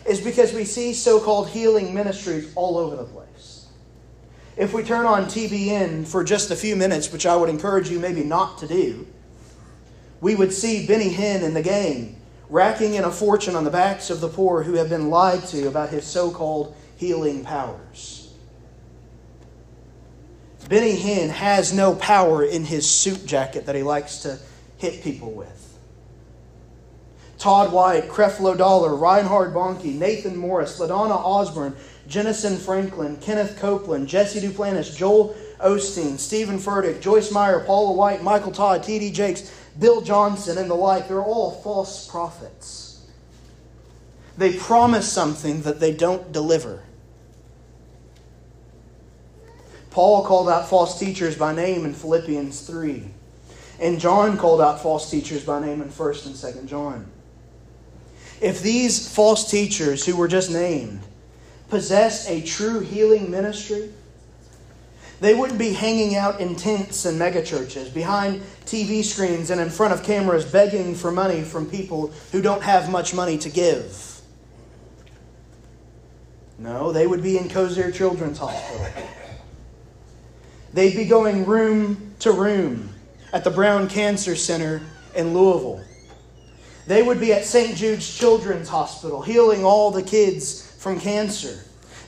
is 0.07 0.21
because 0.21 0.53
we 0.53 0.65
see 0.65 0.93
so 0.95 1.21
called 1.21 1.49
healing 1.49 1.95
ministries 1.95 2.53
all 2.55 2.79
over 2.79 2.97
the 2.97 3.05
place. 3.05 3.67
If 4.57 4.73
we 4.73 4.83
turn 4.83 5.07
on 5.07 5.25
TBN 5.25 6.07
for 6.07 6.25
just 6.25 6.51
a 6.51 6.57
few 6.57 6.77
minutes, 6.77 7.13
which 7.13 7.27
I 7.27 7.37
would 7.37 7.49
encourage 7.49 7.91
you 7.91 7.99
maybe 7.99 8.25
not 8.25 8.59
to 8.59 8.69
do, 8.69 9.07
we 10.21 10.35
would 10.35 10.53
see 10.53 10.87
Benny 10.87 11.11
Hinn 11.11 11.43
and 11.43 11.57
the 11.57 11.63
gang 11.63 12.21
racking 12.51 12.95
in 12.95 13.05
a 13.05 13.11
fortune 13.11 13.55
on 13.55 13.65
the 13.65 13.71
backs 13.71 14.11
of 14.11 14.21
the 14.21 14.29
poor 14.29 14.63
who 14.63 14.75
have 14.75 14.89
been 14.89 15.09
lied 15.09 15.45
to 15.47 15.69
about 15.69 15.89
his 15.89 16.05
so 16.05 16.31
called 16.31 16.75
healing 16.97 17.45
powers. 17.45 18.35
Benny 20.69 20.97
Hinn 20.97 21.31
has 21.31 21.73
no 21.73 21.95
power 21.95 22.45
in 22.45 22.65
his 22.65 22.89
suit 22.89 23.27
jacket 23.27 23.67
that 23.67 23.75
he 23.75 23.83
likes 23.83 24.19
to 24.19 24.39
hit 24.79 25.03
people 25.03 25.33
with. 25.33 25.60
Todd 27.41 27.73
White, 27.73 28.09
Creflo 28.09 28.57
Dollar, 28.57 28.95
Reinhard 28.95 29.55
Bonnke, 29.55 29.95
Nathan 29.95 30.37
Morris, 30.37 30.79
LaDonna 30.79 31.17
Osborn, 31.17 31.75
Jentezen 32.07 32.59
Franklin, 32.59 33.17
Kenneth 33.17 33.59
Copeland, 33.59 34.09
Jesse 34.09 34.41
Duplantis, 34.41 34.95
Joel 34.95 35.35
Osteen, 35.59 36.19
Steven 36.19 36.59
Furtick, 36.59 37.01
Joyce 37.01 37.33
Meyer, 37.33 37.61
Paula 37.61 37.95
White, 37.95 38.23
Michael 38.23 38.53
Todd, 38.53 38.83
T.D. 38.83 39.11
Jakes, 39.13 39.51
Bill 39.79 40.03
Johnson, 40.03 40.59
and 40.59 40.69
the 40.69 40.75
like. 40.75 41.09
They're 41.09 41.23
all 41.23 41.53
false 41.63 42.07
prophets. 42.07 43.07
They 44.37 44.53
promise 44.53 45.11
something 45.11 45.63
that 45.63 45.81
they 45.81 45.95
don't 45.95 46.33
deliver. 46.33 46.83
Paul 49.91 50.27
called 50.27 50.51
out 50.51 50.69
false 50.69 50.99
teachers 50.99 51.37
by 51.37 51.55
name 51.55 51.87
in 51.87 51.95
Philippians 51.95 52.61
3. 52.61 53.05
And 53.81 53.99
John 53.99 54.37
called 54.37 54.61
out 54.61 54.83
false 54.83 55.11
teachers 55.11 55.43
by 55.43 55.59
name 55.59 55.81
in 55.81 55.89
1st 55.89 56.27
and 56.27 56.35
2nd 56.35 56.67
John. 56.67 57.11
If 58.41 58.63
these 58.63 59.13
false 59.13 59.51
teachers 59.51 60.05
who 60.05 60.17
were 60.17 60.29
just 60.29 60.51
named 60.51 61.01
possessed 61.69 62.29
a 62.29 62.43
true 62.43 62.81
healing 62.81 63.31
ministry, 63.31 63.91
they 65.21 65.35
wouldn't 65.35 65.59
be 65.59 65.75
hanging 65.75 66.17
out 66.17 66.41
in 66.41 66.57
tents 66.57 67.05
and 67.05 67.21
megachurches, 67.21 67.93
behind 67.93 68.41
TV 68.65 69.05
screens 69.05 69.51
and 69.51 69.61
in 69.61 69.69
front 69.69 69.93
of 69.93 70.03
cameras 70.03 70.47
begging 70.47 70.95
for 70.95 71.13
money 71.13 71.43
from 71.43 71.67
people 71.71 72.13
who 72.33 72.41
don't 72.41 72.63
have 72.63 72.91
much 72.91 73.13
money 73.13 73.37
to 73.37 73.51
give. 73.51 74.23
No, 76.59 76.93
they 76.93 77.07
would 77.07 77.23
be 77.23 77.37
in 77.37 77.49
Kosair 77.49 77.93
Children's 77.93 78.39
Hospital. 78.39 78.87
They'd 80.73 80.97
be 80.97 81.05
going 81.05 81.45
room 81.45 82.15
to 82.21 82.33
room 82.33 82.91
at 83.33 83.45
the 83.45 83.51
Brown 83.51 83.89
Cancer 83.89 84.37
Center 84.37 84.81
in 85.15 85.35
Louisville. 85.35 85.85
They 86.91 87.05
would 87.05 87.21
be 87.21 87.33
at 87.33 87.45
St. 87.45 87.77
Jude's 87.77 88.19
Children's 88.19 88.69
Hospital, 88.69 89.23
healing 89.23 89.65
all 89.65 89.93
the 89.93 90.03
kids 90.03 90.75
from 90.79 90.99
cancer. 90.99 91.57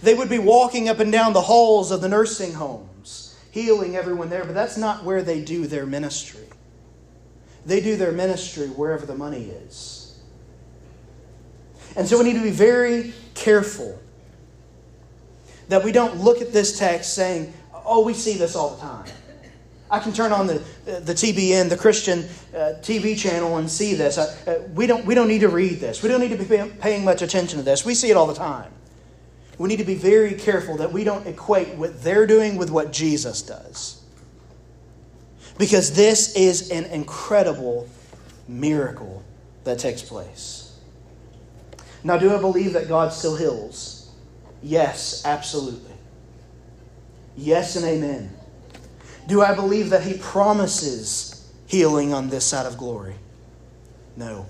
They 0.03 0.13
would 0.13 0.29
be 0.29 0.41
walking 0.41 0.89
up 0.89 0.99
and 0.99 1.13
down 1.13 1.35
the 1.35 1.41
halls 1.41 1.93
of 1.93 2.01
the 2.01 2.09
nursing 2.09 2.53
homes, 2.53 3.39
healing 3.53 3.95
everyone 3.95 4.29
there, 4.29 4.45
but 4.45 4.55
that's 4.55 4.77
not 4.77 5.05
where 5.05 5.23
they 5.23 5.41
do 5.41 5.69
their 5.69 5.87
ministry. 5.87 6.49
They 7.65 7.81
do 7.81 7.95
their 7.95 8.11
ministry 8.11 8.67
wherever 8.71 9.07
the 9.07 9.15
money 9.15 9.45
is. 9.45 10.19
And 11.95 12.09
so 12.09 12.19
we 12.19 12.25
need 12.25 12.39
to 12.39 12.43
be 12.43 12.51
very 12.51 13.13
careful 13.35 13.97
that 15.69 15.85
we 15.85 15.93
don't 15.93 16.17
look 16.17 16.43
at 16.43 16.53
this 16.53 16.77
text 16.77 17.15
saying, 17.15 17.53
oh, 17.73 18.05
we 18.05 18.15
see 18.15 18.37
this 18.37 18.57
all 18.57 18.71
the 18.75 18.81
time. 18.81 19.07
I 19.93 19.99
can 19.99 20.15
turn 20.15 20.33
on 20.33 20.47
the, 20.47 20.55
the 20.87 21.13
TBN, 21.13 21.69
the 21.69 21.77
Christian 21.77 22.21
uh, 22.55 22.81
TV 22.81 23.17
channel, 23.17 23.59
and 23.59 23.71
see 23.71 23.93
this. 23.93 24.17
I, 24.17 24.51
uh, 24.51 24.63
we, 24.75 24.87
don't, 24.87 25.05
we 25.05 25.15
don't 25.15 25.29
need 25.29 25.43
to 25.43 25.51
read 25.51 25.81
this. 25.81 26.03
We 26.03 26.09
don't 26.09 26.21
need 26.21 26.31
to 26.31 26.43
be 26.43 26.73
paying 26.81 27.05
much 27.05 27.21
attention 27.21 27.59
to 27.59 27.65
this. 27.65 27.85
We 27.85 27.95
see 27.95 28.11
it 28.11 28.17
all 28.17 28.27
the 28.27 28.35
time. 28.35 28.73
We 29.59 29.69
need 29.69 29.77
to 29.77 29.85
be 29.85 29.95
very 29.95 30.33
careful 30.33 30.79
that 30.79 30.91
we 30.91 31.05
don't 31.05 31.27
equate 31.27 31.75
what 31.75 32.03
they're 32.03 32.27
doing 32.27 32.57
with 32.57 32.71
what 32.71 32.91
Jesus 32.91 33.43
does. 33.43 34.03
Because 35.59 35.95
this 35.95 36.35
is 36.37 36.71
an 36.71 36.87
incredible 36.87 37.87
miracle 38.49 39.23
that 39.65 39.79
takes 39.79 40.01
place. 40.01 40.75
Now, 42.03 42.17
do 42.17 42.35
I 42.35 42.41
believe 42.41 42.73
that 42.73 42.89
God 42.89 43.13
still 43.13 43.37
heals? 43.37 44.11
Yes, 44.63 45.23
absolutely. 45.27 45.93
Yes, 47.37 47.77
and 47.77 47.85
amen. 47.85 48.35
Do 49.27 49.43
I 49.43 49.55
believe 49.55 49.91
that 49.91 50.03
He 50.03 50.15
promises 50.19 51.51
healing 51.67 52.13
on 52.13 52.29
this 52.29 52.45
side 52.45 52.67
of 52.67 52.77
glory? 52.77 53.15
No. 54.17 54.47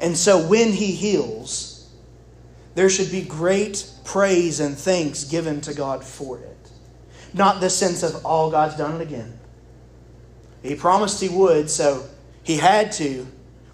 And 0.00 0.16
so 0.16 0.46
when 0.46 0.72
He 0.72 0.92
heals, 0.92 1.90
there 2.74 2.88
should 2.88 3.10
be 3.10 3.22
great 3.22 3.90
praise 4.04 4.60
and 4.60 4.76
thanks 4.76 5.24
given 5.24 5.60
to 5.62 5.74
God 5.74 6.02
for 6.04 6.38
it. 6.38 6.70
Not 7.32 7.60
the 7.60 7.70
sense 7.70 8.02
of, 8.02 8.22
oh, 8.24 8.50
God's 8.50 8.76
done 8.76 9.00
it 9.00 9.02
again. 9.02 9.38
He 10.62 10.74
promised 10.74 11.20
He 11.20 11.28
would, 11.28 11.70
so 11.70 12.08
He 12.42 12.56
had 12.56 12.92
to. 12.92 13.26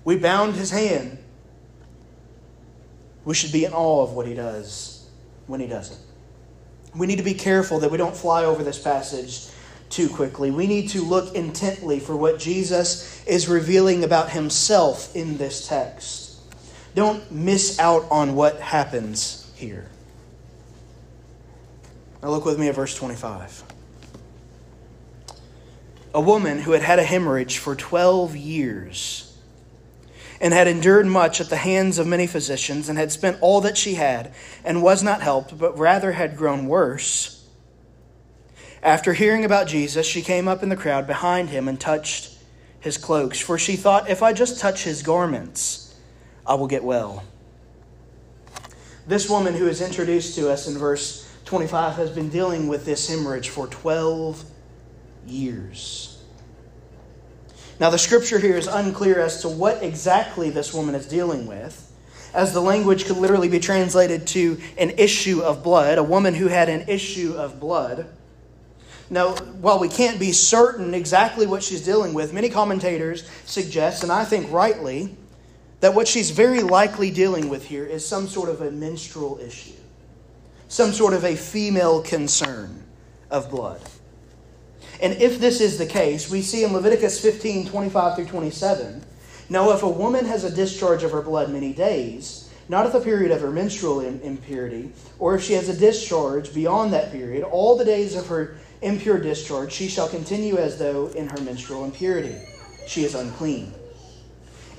We 0.04 0.18
bound 0.18 0.54
His 0.54 0.70
hand. 0.70 1.18
We 3.24 3.34
should 3.34 3.52
be 3.52 3.64
in 3.64 3.72
awe 3.72 4.02
of 4.02 4.12
what 4.12 4.26
He 4.26 4.34
does 4.34 5.08
when 5.46 5.60
He 5.60 5.66
does 5.66 5.92
it 5.92 6.05
we 6.96 7.06
need 7.06 7.16
to 7.16 7.22
be 7.22 7.34
careful 7.34 7.80
that 7.80 7.90
we 7.90 7.98
don't 7.98 8.16
fly 8.16 8.44
over 8.44 8.62
this 8.62 8.78
passage 8.78 9.48
too 9.90 10.08
quickly. 10.08 10.50
We 10.50 10.66
need 10.66 10.88
to 10.90 11.02
look 11.02 11.34
intently 11.34 12.00
for 12.00 12.16
what 12.16 12.38
Jesus 12.38 13.24
is 13.26 13.48
revealing 13.48 14.04
about 14.04 14.30
himself 14.30 15.14
in 15.14 15.36
this 15.36 15.66
text. 15.68 16.40
Don't 16.94 17.30
miss 17.30 17.78
out 17.78 18.06
on 18.10 18.34
what 18.34 18.60
happens 18.60 19.50
here. 19.54 19.86
Now, 22.22 22.30
look 22.30 22.44
with 22.44 22.58
me 22.58 22.68
at 22.68 22.74
verse 22.74 22.94
25. 22.96 23.62
A 26.14 26.20
woman 26.20 26.58
who 26.58 26.72
had 26.72 26.82
had 26.82 26.98
a 26.98 27.04
hemorrhage 27.04 27.58
for 27.58 27.76
12 27.76 28.34
years 28.34 29.25
and 30.40 30.52
had 30.52 30.68
endured 30.68 31.06
much 31.06 31.40
at 31.40 31.48
the 31.48 31.56
hands 31.56 31.98
of 31.98 32.06
many 32.06 32.26
physicians, 32.26 32.88
and 32.88 32.98
had 32.98 33.12
spent 33.12 33.38
all 33.40 33.60
that 33.60 33.76
she 33.76 33.94
had, 33.94 34.32
and 34.64 34.82
was 34.82 35.02
not 35.02 35.22
helped, 35.22 35.58
but 35.58 35.78
rather 35.78 36.12
had 36.12 36.36
grown 36.36 36.66
worse. 36.66 37.46
After 38.82 39.14
hearing 39.14 39.44
about 39.44 39.66
Jesus, 39.66 40.06
she 40.06 40.22
came 40.22 40.46
up 40.46 40.62
in 40.62 40.68
the 40.68 40.76
crowd 40.76 41.06
behind 41.06 41.50
him 41.50 41.66
and 41.68 41.80
touched 41.80 42.36
his 42.78 42.98
cloaks, 42.98 43.40
for 43.40 43.58
she 43.58 43.76
thought, 43.76 44.08
If 44.08 44.22
I 44.22 44.32
just 44.32 44.60
touch 44.60 44.84
his 44.84 45.02
garments, 45.02 45.94
I 46.46 46.54
will 46.54 46.68
get 46.68 46.84
well. 46.84 47.24
This 49.06 49.28
woman 49.28 49.54
who 49.54 49.66
is 49.66 49.80
introduced 49.80 50.34
to 50.36 50.50
us 50.50 50.68
in 50.68 50.78
verse 50.78 51.28
25 51.46 51.94
has 51.94 52.10
been 52.10 52.28
dealing 52.28 52.66
with 52.66 52.84
this 52.84 53.08
hemorrhage 53.08 53.48
for 53.48 53.68
12 53.68 54.44
years. 55.26 56.15
Now, 57.78 57.90
the 57.90 57.98
scripture 57.98 58.38
here 58.38 58.56
is 58.56 58.66
unclear 58.66 59.20
as 59.20 59.42
to 59.42 59.48
what 59.48 59.82
exactly 59.82 60.48
this 60.48 60.72
woman 60.72 60.94
is 60.94 61.06
dealing 61.06 61.46
with, 61.46 61.92
as 62.32 62.54
the 62.54 62.60
language 62.60 63.04
could 63.04 63.18
literally 63.18 63.48
be 63.48 63.60
translated 63.60 64.26
to 64.28 64.58
an 64.78 64.90
issue 64.90 65.42
of 65.42 65.62
blood, 65.62 65.98
a 65.98 66.02
woman 66.02 66.34
who 66.34 66.48
had 66.48 66.70
an 66.70 66.88
issue 66.88 67.34
of 67.34 67.60
blood. 67.60 68.06
Now, 69.10 69.34
while 69.34 69.78
we 69.78 69.88
can't 69.88 70.18
be 70.18 70.32
certain 70.32 70.94
exactly 70.94 71.46
what 71.46 71.62
she's 71.62 71.84
dealing 71.84 72.14
with, 72.14 72.32
many 72.32 72.48
commentators 72.48 73.28
suggest, 73.44 74.02
and 74.02 74.10
I 74.10 74.24
think 74.24 74.50
rightly, 74.50 75.14
that 75.80 75.94
what 75.94 76.08
she's 76.08 76.30
very 76.30 76.62
likely 76.62 77.10
dealing 77.10 77.50
with 77.50 77.66
here 77.66 77.84
is 77.84 78.06
some 78.06 78.26
sort 78.26 78.48
of 78.48 78.62
a 78.62 78.70
menstrual 78.70 79.38
issue, 79.38 79.74
some 80.68 80.92
sort 80.92 81.12
of 81.12 81.24
a 81.24 81.36
female 81.36 82.02
concern 82.02 82.82
of 83.30 83.50
blood. 83.50 83.80
And 85.00 85.14
if 85.14 85.38
this 85.38 85.60
is 85.60 85.78
the 85.78 85.86
case, 85.86 86.30
we 86.30 86.42
see 86.42 86.64
in 86.64 86.72
Leviticus 86.72 87.20
15 87.20 87.68
25 87.68 88.16
through 88.16 88.26
27 88.26 89.04
now, 89.48 89.70
if 89.70 89.82
a 89.82 89.88
woman 89.88 90.24
has 90.24 90.42
a 90.42 90.50
discharge 90.50 91.04
of 91.04 91.12
her 91.12 91.22
blood 91.22 91.50
many 91.50 91.72
days, 91.72 92.50
not 92.68 92.84
at 92.84 92.92
the 92.92 93.00
period 93.00 93.30
of 93.30 93.40
her 93.42 93.50
menstrual 93.52 94.00
impurity, 94.00 94.90
or 95.20 95.36
if 95.36 95.44
she 95.44 95.52
has 95.52 95.68
a 95.68 95.78
discharge 95.78 96.52
beyond 96.52 96.92
that 96.92 97.12
period, 97.12 97.44
all 97.44 97.76
the 97.76 97.84
days 97.84 98.16
of 98.16 98.26
her 98.26 98.56
impure 98.82 99.18
discharge, 99.18 99.72
she 99.72 99.86
shall 99.86 100.08
continue 100.08 100.56
as 100.56 100.78
though 100.78 101.06
in 101.08 101.28
her 101.28 101.40
menstrual 101.42 101.84
impurity. 101.84 102.34
She 102.88 103.04
is 103.04 103.14
unclean. 103.14 103.72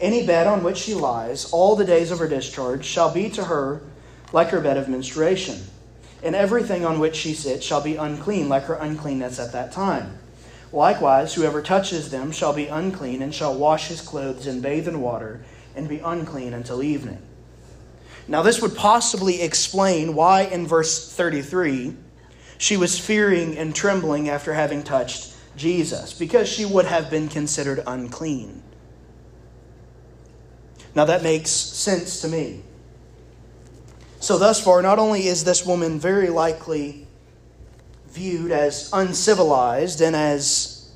Any 0.01 0.27
bed 0.27 0.47
on 0.47 0.63
which 0.63 0.77
she 0.77 0.93
lies, 0.93 1.49
all 1.51 1.77
the 1.77 1.85
days 1.85 2.11
of 2.11 2.19
her 2.19 2.27
discharge, 2.27 2.85
shall 2.85 3.11
be 3.13 3.29
to 3.31 3.45
her 3.45 3.81
like 4.33 4.49
her 4.49 4.59
bed 4.59 4.75
of 4.75 4.89
menstruation. 4.89 5.61
And 6.23 6.35
everything 6.35 6.85
on 6.85 6.99
which 6.99 7.15
she 7.15 7.33
sits 7.33 7.65
shall 7.65 7.81
be 7.81 7.95
unclean, 7.95 8.49
like 8.49 8.63
her 8.63 8.75
uncleanness 8.75 9.39
at 9.39 9.51
that 9.51 9.71
time. 9.71 10.17
Likewise, 10.73 11.33
whoever 11.33 11.61
touches 11.61 12.09
them 12.11 12.31
shall 12.31 12.53
be 12.53 12.67
unclean, 12.67 13.21
and 13.21 13.33
shall 13.33 13.55
wash 13.55 13.87
his 13.87 14.01
clothes 14.01 14.47
and 14.47 14.61
bathe 14.61 14.87
in 14.87 14.99
water, 14.99 15.41
and 15.75 15.87
be 15.87 15.99
unclean 15.99 16.53
until 16.53 16.83
evening. 16.83 17.21
Now, 18.27 18.41
this 18.41 18.61
would 18.61 18.75
possibly 18.75 19.41
explain 19.41 20.13
why 20.15 20.41
in 20.41 20.67
verse 20.67 21.13
33 21.13 21.95
she 22.57 22.75
was 22.75 22.99
fearing 22.99 23.57
and 23.57 23.73
trembling 23.73 24.27
after 24.27 24.53
having 24.53 24.83
touched 24.83 25.33
Jesus, 25.55 26.13
because 26.13 26.49
she 26.49 26.65
would 26.65 26.85
have 26.85 27.09
been 27.09 27.29
considered 27.29 27.81
unclean. 27.87 28.61
Now, 30.93 31.05
that 31.05 31.23
makes 31.23 31.51
sense 31.51 32.21
to 32.21 32.27
me. 32.27 32.63
So, 34.19 34.37
thus 34.37 34.63
far, 34.63 34.81
not 34.81 34.99
only 34.99 35.27
is 35.27 35.43
this 35.43 35.65
woman 35.65 35.99
very 35.99 36.29
likely 36.29 37.07
viewed 38.09 38.51
as 38.51 38.89
uncivilized 38.93 40.01
and 40.01 40.15
as 40.15 40.91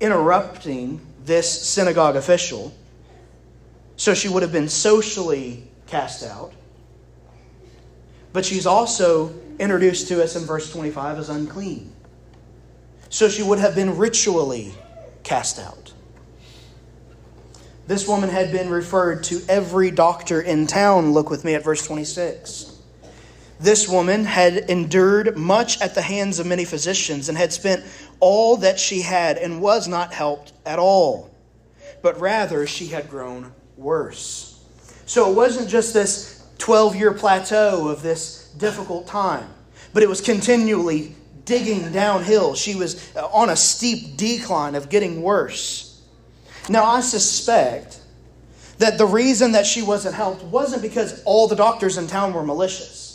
interrupting 0.00 1.00
this 1.24 1.50
synagogue 1.50 2.16
official, 2.16 2.74
so 3.96 4.14
she 4.14 4.28
would 4.28 4.42
have 4.42 4.52
been 4.52 4.68
socially 4.68 5.64
cast 5.86 6.22
out. 6.22 6.52
But 8.32 8.44
she's 8.44 8.66
also 8.66 9.34
introduced 9.58 10.08
to 10.08 10.22
us 10.22 10.36
in 10.36 10.44
verse 10.44 10.70
25 10.70 11.18
as 11.18 11.28
unclean. 11.30 11.92
So 13.08 13.28
she 13.28 13.42
would 13.42 13.58
have 13.58 13.74
been 13.74 13.96
ritually 13.96 14.74
cast 15.22 15.58
out. 15.58 15.92
This 17.88 18.06
woman 18.06 18.28
had 18.28 18.52
been 18.52 18.68
referred 18.68 19.24
to 19.24 19.40
every 19.48 19.90
doctor 19.90 20.42
in 20.42 20.66
town. 20.66 21.14
Look 21.14 21.30
with 21.30 21.42
me 21.42 21.54
at 21.54 21.64
verse 21.64 21.86
26. 21.86 22.76
This 23.60 23.88
woman 23.88 24.26
had 24.26 24.58
endured 24.68 25.38
much 25.38 25.80
at 25.80 25.94
the 25.94 26.02
hands 26.02 26.38
of 26.38 26.44
many 26.46 26.66
physicians 26.66 27.30
and 27.30 27.38
had 27.38 27.50
spent 27.50 27.82
all 28.20 28.58
that 28.58 28.78
she 28.78 29.00
had 29.00 29.38
and 29.38 29.62
was 29.62 29.88
not 29.88 30.12
helped 30.12 30.52
at 30.66 30.78
all, 30.78 31.30
but 32.02 32.20
rather 32.20 32.66
she 32.66 32.88
had 32.88 33.08
grown 33.08 33.54
worse. 33.78 34.62
So 35.06 35.30
it 35.30 35.34
wasn't 35.34 35.70
just 35.70 35.94
this 35.94 36.46
12 36.58 36.94
year 36.94 37.14
plateau 37.14 37.88
of 37.88 38.02
this 38.02 38.50
difficult 38.58 39.06
time, 39.06 39.48
but 39.94 40.02
it 40.02 40.10
was 40.10 40.20
continually 40.20 41.14
digging 41.46 41.90
downhill. 41.90 42.54
She 42.54 42.74
was 42.74 43.10
on 43.16 43.48
a 43.48 43.56
steep 43.56 44.18
decline 44.18 44.74
of 44.74 44.90
getting 44.90 45.22
worse. 45.22 45.87
Now, 46.68 46.84
I 46.84 47.00
suspect 47.00 48.00
that 48.78 48.98
the 48.98 49.06
reason 49.06 49.52
that 49.52 49.66
she 49.66 49.82
wasn't 49.82 50.14
helped 50.14 50.42
wasn't 50.44 50.82
because 50.82 51.22
all 51.24 51.48
the 51.48 51.56
doctors 51.56 51.98
in 51.98 52.06
town 52.06 52.32
were 52.32 52.44
malicious. 52.44 53.08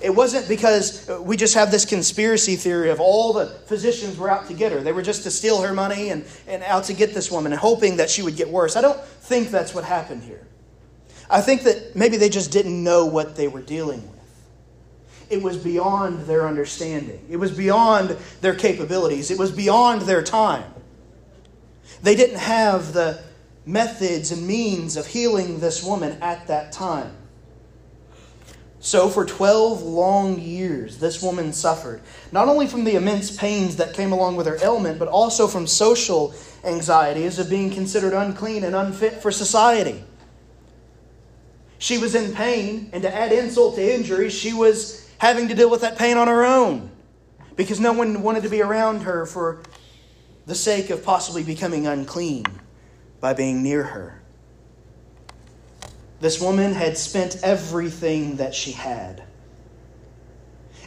It 0.00 0.14
wasn't 0.14 0.46
because 0.46 1.08
we 1.22 1.36
just 1.36 1.54
have 1.54 1.70
this 1.70 1.86
conspiracy 1.86 2.56
theory 2.56 2.90
of 2.90 3.00
all 3.00 3.32
the 3.32 3.46
physicians 3.46 4.18
were 4.18 4.30
out 4.30 4.46
to 4.48 4.54
get 4.54 4.70
her. 4.72 4.80
They 4.80 4.92
were 4.92 5.02
just 5.02 5.22
to 5.22 5.30
steal 5.30 5.62
her 5.62 5.72
money 5.72 6.10
and, 6.10 6.24
and 6.46 6.62
out 6.64 6.84
to 6.84 6.92
get 6.92 7.14
this 7.14 7.30
woman 7.30 7.52
and 7.52 7.60
hoping 7.60 7.96
that 7.96 8.10
she 8.10 8.22
would 8.22 8.36
get 8.36 8.48
worse. 8.48 8.76
I 8.76 8.82
don't 8.82 9.00
think 9.00 9.50
that's 9.50 9.74
what 9.74 9.84
happened 9.84 10.22
here. 10.22 10.46
I 11.30 11.40
think 11.40 11.62
that 11.62 11.96
maybe 11.96 12.18
they 12.18 12.28
just 12.28 12.52
didn't 12.52 12.84
know 12.84 13.06
what 13.06 13.36
they 13.36 13.48
were 13.48 13.62
dealing 13.62 14.02
with. 14.02 14.16
It 15.28 15.42
was 15.42 15.56
beyond 15.56 16.26
their 16.26 16.46
understanding, 16.46 17.24
it 17.28 17.36
was 17.36 17.50
beyond 17.50 18.16
their 18.42 18.54
capabilities, 18.54 19.30
it 19.30 19.38
was 19.38 19.50
beyond 19.50 20.02
their 20.02 20.22
time. 20.22 20.72
They 22.02 22.14
didn't 22.14 22.38
have 22.38 22.92
the 22.92 23.20
methods 23.64 24.30
and 24.30 24.46
means 24.46 24.96
of 24.96 25.06
healing 25.06 25.60
this 25.60 25.82
woman 25.82 26.18
at 26.22 26.46
that 26.46 26.72
time. 26.72 27.12
So, 28.78 29.08
for 29.08 29.24
12 29.24 29.82
long 29.82 30.38
years, 30.38 30.98
this 30.98 31.20
woman 31.20 31.52
suffered, 31.52 32.02
not 32.30 32.46
only 32.46 32.68
from 32.68 32.84
the 32.84 32.94
immense 32.94 33.36
pains 33.36 33.76
that 33.76 33.94
came 33.94 34.12
along 34.12 34.36
with 34.36 34.46
her 34.46 34.58
ailment, 34.62 35.00
but 35.00 35.08
also 35.08 35.48
from 35.48 35.66
social 35.66 36.32
anxieties 36.62 37.40
of 37.40 37.50
being 37.50 37.70
considered 37.70 38.12
unclean 38.12 38.62
and 38.62 38.76
unfit 38.76 39.14
for 39.14 39.32
society. 39.32 40.04
She 41.78 41.98
was 41.98 42.14
in 42.14 42.32
pain, 42.32 42.90
and 42.92 43.02
to 43.02 43.12
add 43.12 43.32
insult 43.32 43.74
to 43.74 43.94
injury, 43.94 44.30
she 44.30 44.52
was 44.52 45.10
having 45.18 45.48
to 45.48 45.54
deal 45.54 45.70
with 45.70 45.80
that 45.80 45.98
pain 45.98 46.16
on 46.16 46.28
her 46.28 46.44
own 46.44 46.90
because 47.56 47.80
no 47.80 47.92
one 47.92 48.22
wanted 48.22 48.42
to 48.44 48.48
be 48.48 48.62
around 48.62 49.00
her 49.00 49.26
for 49.26 49.62
the 50.46 50.54
sake 50.54 50.90
of 50.90 51.04
possibly 51.04 51.42
becoming 51.42 51.86
unclean 51.86 52.44
by 53.20 53.34
being 53.34 53.62
near 53.62 53.82
her. 53.82 54.22
This 56.20 56.40
woman 56.40 56.72
had 56.72 56.96
spent 56.96 57.38
everything 57.42 58.36
that 58.36 58.54
she 58.54 58.72
had. 58.72 59.24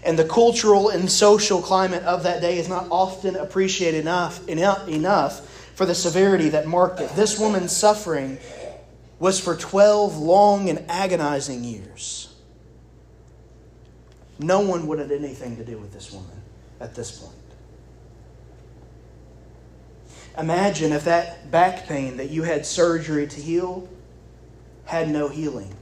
And 0.04 0.18
the 0.18 0.24
cultural 0.24 0.90
and 0.90 1.12
social 1.12 1.62
climate 1.62 2.04
of 2.04 2.24
that 2.24 2.42
day 2.42 2.58
is 2.58 2.70
not 2.70 2.88
often 2.90 3.36
appreciated 3.36 4.00
enough, 4.00 4.48
enough, 4.48 5.46
for 5.76 5.86
the 5.86 5.96
severity 5.96 6.50
that 6.50 6.68
marked 6.68 7.02
it. 7.02 7.10
This 7.16 7.38
woman's 7.38 7.76
suffering 7.76 8.38
was 9.20 9.40
for 9.40 9.56
12 9.56 10.18
long 10.18 10.70
and 10.70 10.86
agonizing 10.90 11.64
years. 11.64 12.34
No 14.40 14.62
one 14.62 14.88
would 14.88 15.00
have 15.00 15.12
anything 15.12 15.58
to 15.58 15.66
do 15.66 15.78
with 15.78 15.92
this 15.92 16.14
woman 16.14 16.42
at 16.80 16.96
this 16.96 17.20
point. 17.20 17.36
Imagine 20.38 20.92
if 20.92 21.06
that 21.06 21.52
back 21.52 21.88
pain 21.88 22.18
that 22.18 22.30
you 22.30 22.44
had 22.44 22.66
surgery 22.66 23.28
to 23.28 23.42
heal 23.42 23.90
had 24.86 25.10
no 25.10 25.28
healing, 25.28 25.74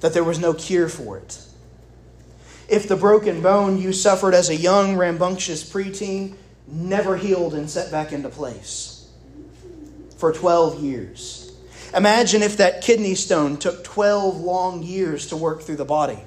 that 0.00 0.12
there 0.12 0.24
was 0.24 0.38
no 0.38 0.54
cure 0.54 0.88
for 0.88 1.18
it. 1.18 1.40
If 2.68 2.88
the 2.88 2.96
broken 2.96 3.42
bone 3.42 3.78
you 3.78 3.92
suffered 3.92 4.34
as 4.34 4.48
a 4.48 4.56
young, 4.56 4.96
rambunctious 4.96 5.68
preteen 5.68 6.34
never 6.66 7.16
healed 7.16 7.54
and 7.54 7.70
set 7.70 7.90
back 7.90 8.12
into 8.12 8.28
place 8.28 9.08
for 10.16 10.32
12 10.32 10.82
years. 10.82 11.52
Imagine 11.94 12.42
if 12.42 12.56
that 12.56 12.82
kidney 12.82 13.14
stone 13.14 13.56
took 13.56 13.84
12 13.84 14.40
long 14.40 14.82
years 14.82 15.28
to 15.28 15.36
work 15.36 15.62
through 15.62 15.76
the 15.76 15.84
body. 15.84 16.18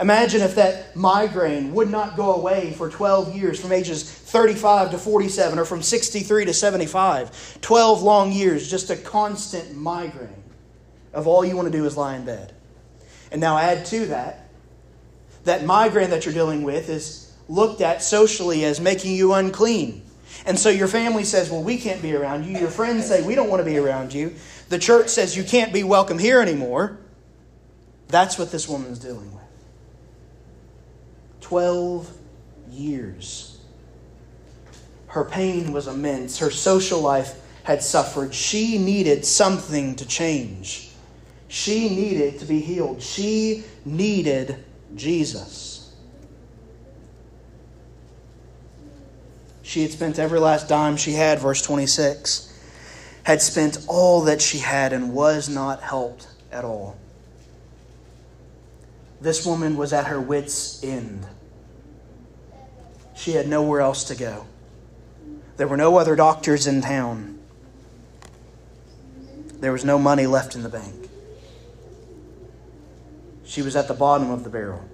Imagine 0.00 0.42
if 0.42 0.54
that 0.54 0.94
migraine 0.94 1.72
would 1.74 1.90
not 1.90 2.16
go 2.16 2.34
away 2.34 2.72
for 2.72 2.88
12 2.88 3.34
years, 3.34 3.60
from 3.60 3.72
ages 3.72 4.08
35 4.08 4.92
to 4.92 4.98
47, 4.98 5.58
or 5.58 5.64
from 5.64 5.82
63 5.82 6.44
to 6.44 6.54
75. 6.54 7.60
12 7.60 8.02
long 8.02 8.32
years, 8.32 8.70
just 8.70 8.90
a 8.90 8.96
constant 8.96 9.76
migraine 9.76 10.44
of 11.12 11.26
all 11.26 11.44
you 11.44 11.56
want 11.56 11.70
to 11.70 11.76
do 11.76 11.84
is 11.84 11.96
lie 11.96 12.16
in 12.16 12.24
bed. 12.24 12.54
And 13.30 13.40
now 13.40 13.58
add 13.58 13.86
to 13.86 14.06
that, 14.06 14.48
that 15.44 15.64
migraine 15.64 16.10
that 16.10 16.24
you're 16.24 16.34
dealing 16.34 16.62
with 16.62 16.88
is 16.88 17.32
looked 17.48 17.80
at 17.80 18.02
socially 18.02 18.64
as 18.64 18.80
making 18.80 19.14
you 19.14 19.32
unclean. 19.32 20.02
And 20.46 20.58
so 20.58 20.68
your 20.68 20.88
family 20.88 21.24
says, 21.24 21.50
Well, 21.50 21.62
we 21.62 21.78
can't 21.78 22.00
be 22.00 22.14
around 22.14 22.46
you. 22.46 22.58
Your 22.58 22.70
friends 22.70 23.06
say, 23.06 23.22
We 23.22 23.34
don't 23.34 23.48
want 23.48 23.60
to 23.60 23.64
be 23.64 23.78
around 23.78 24.14
you. 24.14 24.34
The 24.68 24.78
church 24.78 25.08
says, 25.08 25.36
You 25.36 25.44
can't 25.44 25.72
be 25.72 25.82
welcome 25.82 26.18
here 26.18 26.40
anymore. 26.40 26.98
That's 28.08 28.38
what 28.38 28.50
this 28.50 28.68
woman's 28.68 28.98
dealing 28.98 29.32
with. 29.34 29.37
12 31.48 32.12
years. 32.70 33.58
Her 35.06 35.24
pain 35.24 35.72
was 35.72 35.88
immense. 35.88 36.38
Her 36.40 36.50
social 36.50 37.00
life 37.00 37.40
had 37.62 37.82
suffered. 37.82 38.34
She 38.34 38.76
needed 38.76 39.24
something 39.24 39.96
to 39.96 40.06
change. 40.06 40.90
She 41.48 41.88
needed 41.88 42.38
to 42.40 42.44
be 42.44 42.60
healed. 42.60 43.00
She 43.00 43.64
needed 43.86 44.62
Jesus. 44.94 45.94
She 49.62 49.80
had 49.80 49.90
spent 49.90 50.18
every 50.18 50.40
last 50.40 50.68
dime 50.68 50.98
she 50.98 51.12
had, 51.12 51.38
verse 51.38 51.62
26, 51.62 52.52
had 53.22 53.40
spent 53.40 53.86
all 53.88 54.20
that 54.24 54.42
she 54.42 54.58
had 54.58 54.92
and 54.92 55.14
was 55.14 55.48
not 55.48 55.80
helped 55.80 56.28
at 56.52 56.66
all. 56.66 56.98
This 59.22 59.46
woman 59.46 59.78
was 59.78 59.94
at 59.94 60.08
her 60.08 60.20
wits' 60.20 60.84
end. 60.84 61.26
She 63.18 63.32
had 63.32 63.48
nowhere 63.48 63.80
else 63.80 64.04
to 64.04 64.14
go. 64.14 64.46
There 65.56 65.66
were 65.66 65.76
no 65.76 65.96
other 65.96 66.14
doctors 66.14 66.68
in 66.68 66.80
town. 66.80 67.40
There 69.54 69.72
was 69.72 69.84
no 69.84 69.98
money 69.98 70.26
left 70.26 70.54
in 70.54 70.62
the 70.62 70.68
bank. 70.68 71.10
She 73.44 73.60
was 73.60 73.74
at 73.74 73.88
the 73.88 73.94
bottom 73.94 74.30
of 74.30 74.44
the 74.44 74.50
barrel. 74.50 74.88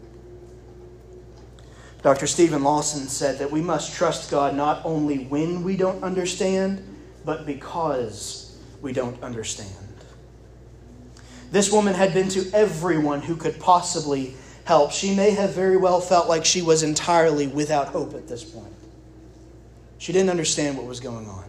Dr. 2.02 2.26
Steven 2.26 2.62
Lawson 2.62 3.08
said 3.08 3.38
that 3.40 3.50
we 3.50 3.60
must 3.60 3.94
trust 3.94 4.30
God 4.30 4.54
not 4.54 4.80
only 4.86 5.24
when 5.26 5.62
we 5.62 5.76
don't 5.76 6.02
understand, 6.02 6.82
but 7.26 7.44
because 7.44 8.56
we 8.80 8.94
don't 8.94 9.22
understand. 9.22 9.70
This 11.50 11.70
woman 11.70 11.92
had 11.92 12.14
been 12.14 12.30
to 12.30 12.50
everyone 12.54 13.20
who 13.20 13.36
could 13.36 13.60
possibly 13.60 14.34
help. 14.64 14.92
She 14.92 15.14
may 15.14 15.30
have 15.30 15.54
very 15.54 15.76
well 15.76 16.00
felt 16.00 16.28
like 16.28 16.44
she 16.44 16.62
was 16.62 16.82
entirely 16.82 17.46
without 17.46 17.88
hope 17.88 18.14
at 18.14 18.26
this 18.26 18.42
point. 18.42 18.72
She 19.98 20.12
didn't 20.12 20.30
understand 20.30 20.76
what 20.76 20.86
was 20.86 21.00
going 21.00 21.28
on. 21.28 21.44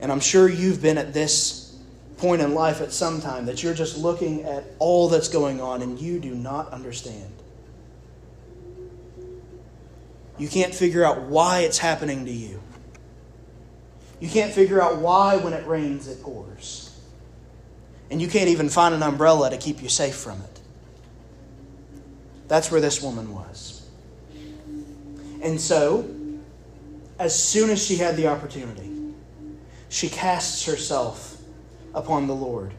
And 0.00 0.10
I'm 0.10 0.20
sure 0.20 0.48
you've 0.48 0.80
been 0.80 0.98
at 0.98 1.12
this 1.12 1.76
point 2.16 2.42
in 2.42 2.54
life 2.54 2.80
at 2.80 2.92
some 2.92 3.20
time 3.20 3.46
that 3.46 3.62
you're 3.62 3.74
just 3.74 3.98
looking 3.98 4.44
at 4.44 4.64
all 4.78 5.08
that's 5.08 5.28
going 5.28 5.60
on 5.60 5.82
and 5.82 5.98
you 5.98 6.18
do 6.18 6.34
not 6.34 6.72
understand. 6.72 7.32
You 10.38 10.48
can't 10.48 10.74
figure 10.74 11.04
out 11.04 11.22
why 11.22 11.60
it's 11.60 11.78
happening 11.78 12.24
to 12.24 12.30
you. 12.30 12.62
You 14.20 14.28
can't 14.28 14.52
figure 14.52 14.82
out 14.82 14.98
why, 14.98 15.36
when 15.36 15.52
it 15.52 15.66
rains, 15.66 16.08
it 16.08 16.22
pours 16.22 16.89
and 18.10 18.20
you 18.20 18.28
can't 18.28 18.48
even 18.48 18.68
find 18.68 18.94
an 18.94 19.02
umbrella 19.02 19.50
to 19.50 19.56
keep 19.56 19.82
you 19.82 19.88
safe 19.88 20.16
from 20.16 20.40
it. 20.40 20.60
That's 22.48 22.70
where 22.70 22.80
this 22.80 23.00
woman 23.00 23.32
was. 23.32 23.88
And 25.42 25.60
so, 25.60 26.08
as 27.18 27.40
soon 27.40 27.70
as 27.70 27.84
she 27.84 27.96
had 27.96 28.16
the 28.16 28.26
opportunity, 28.26 28.90
she 29.88 30.08
casts 30.08 30.64
herself 30.64 31.40
upon 31.94 32.26
the 32.26 32.34
Lord, 32.34 32.74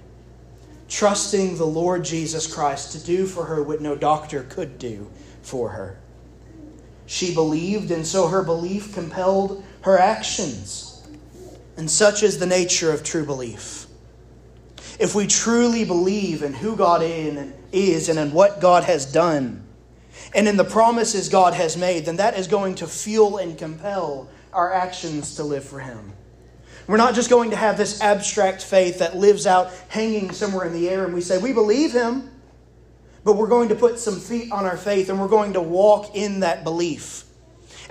trusting 0.89 1.57
the 1.57 1.65
Lord 1.65 2.03
Jesus 2.03 2.53
Christ 2.53 2.91
to 2.91 2.99
do 2.99 3.25
for 3.25 3.45
her 3.45 3.63
what 3.63 3.81
no 3.81 3.95
doctor 3.95 4.43
could 4.43 4.77
do 4.77 5.09
for 5.41 5.69
her. 5.69 5.97
She 7.05 7.33
believed, 7.33 7.91
and 7.91 8.05
so 8.05 8.27
her 8.27 8.43
belief 8.43 8.93
compelled 8.93 9.63
her 9.81 9.97
actions. 9.97 11.05
And 11.77 11.89
such 11.89 12.23
is 12.23 12.39
the 12.39 12.45
nature 12.45 12.91
of 12.91 13.03
true 13.03 13.25
belief 13.25 13.80
if 15.01 15.15
we 15.15 15.25
truly 15.25 15.83
believe 15.83 16.43
in 16.43 16.53
who 16.53 16.75
God 16.75 17.01
is 17.01 18.07
and 18.07 18.19
in 18.19 18.31
what 18.31 18.61
God 18.61 18.83
has 18.83 19.11
done, 19.11 19.67
and 20.35 20.47
in 20.47 20.57
the 20.57 20.63
promises 20.63 21.27
God 21.27 21.55
has 21.55 21.75
made, 21.75 22.05
then 22.05 22.17
that 22.17 22.37
is 22.37 22.47
going 22.47 22.75
to 22.75 22.87
fuel 22.87 23.37
and 23.37 23.57
compel 23.57 24.29
our 24.53 24.71
actions 24.71 25.35
to 25.35 25.43
live 25.43 25.63
for 25.63 25.79
Him. 25.79 26.13
We're 26.85 26.97
not 26.97 27.15
just 27.15 27.31
going 27.31 27.49
to 27.49 27.55
have 27.55 27.77
this 27.77 27.99
abstract 27.99 28.63
faith 28.63 28.99
that 28.99 29.17
lives 29.17 29.47
out 29.47 29.71
hanging 29.87 30.31
somewhere 30.31 30.67
in 30.67 30.73
the 30.73 30.87
air 30.87 31.03
and 31.05 31.13
we 31.15 31.21
say, 31.21 31.39
we 31.39 31.51
believe 31.51 31.93
Him, 31.93 32.29
but 33.23 33.37
we're 33.37 33.47
going 33.47 33.69
to 33.69 33.75
put 33.75 33.97
some 33.97 34.19
feet 34.19 34.51
on 34.51 34.65
our 34.65 34.77
faith 34.77 35.09
and 35.09 35.19
we're 35.19 35.27
going 35.27 35.53
to 35.53 35.61
walk 35.61 36.15
in 36.15 36.41
that 36.41 36.63
belief. 36.63 37.23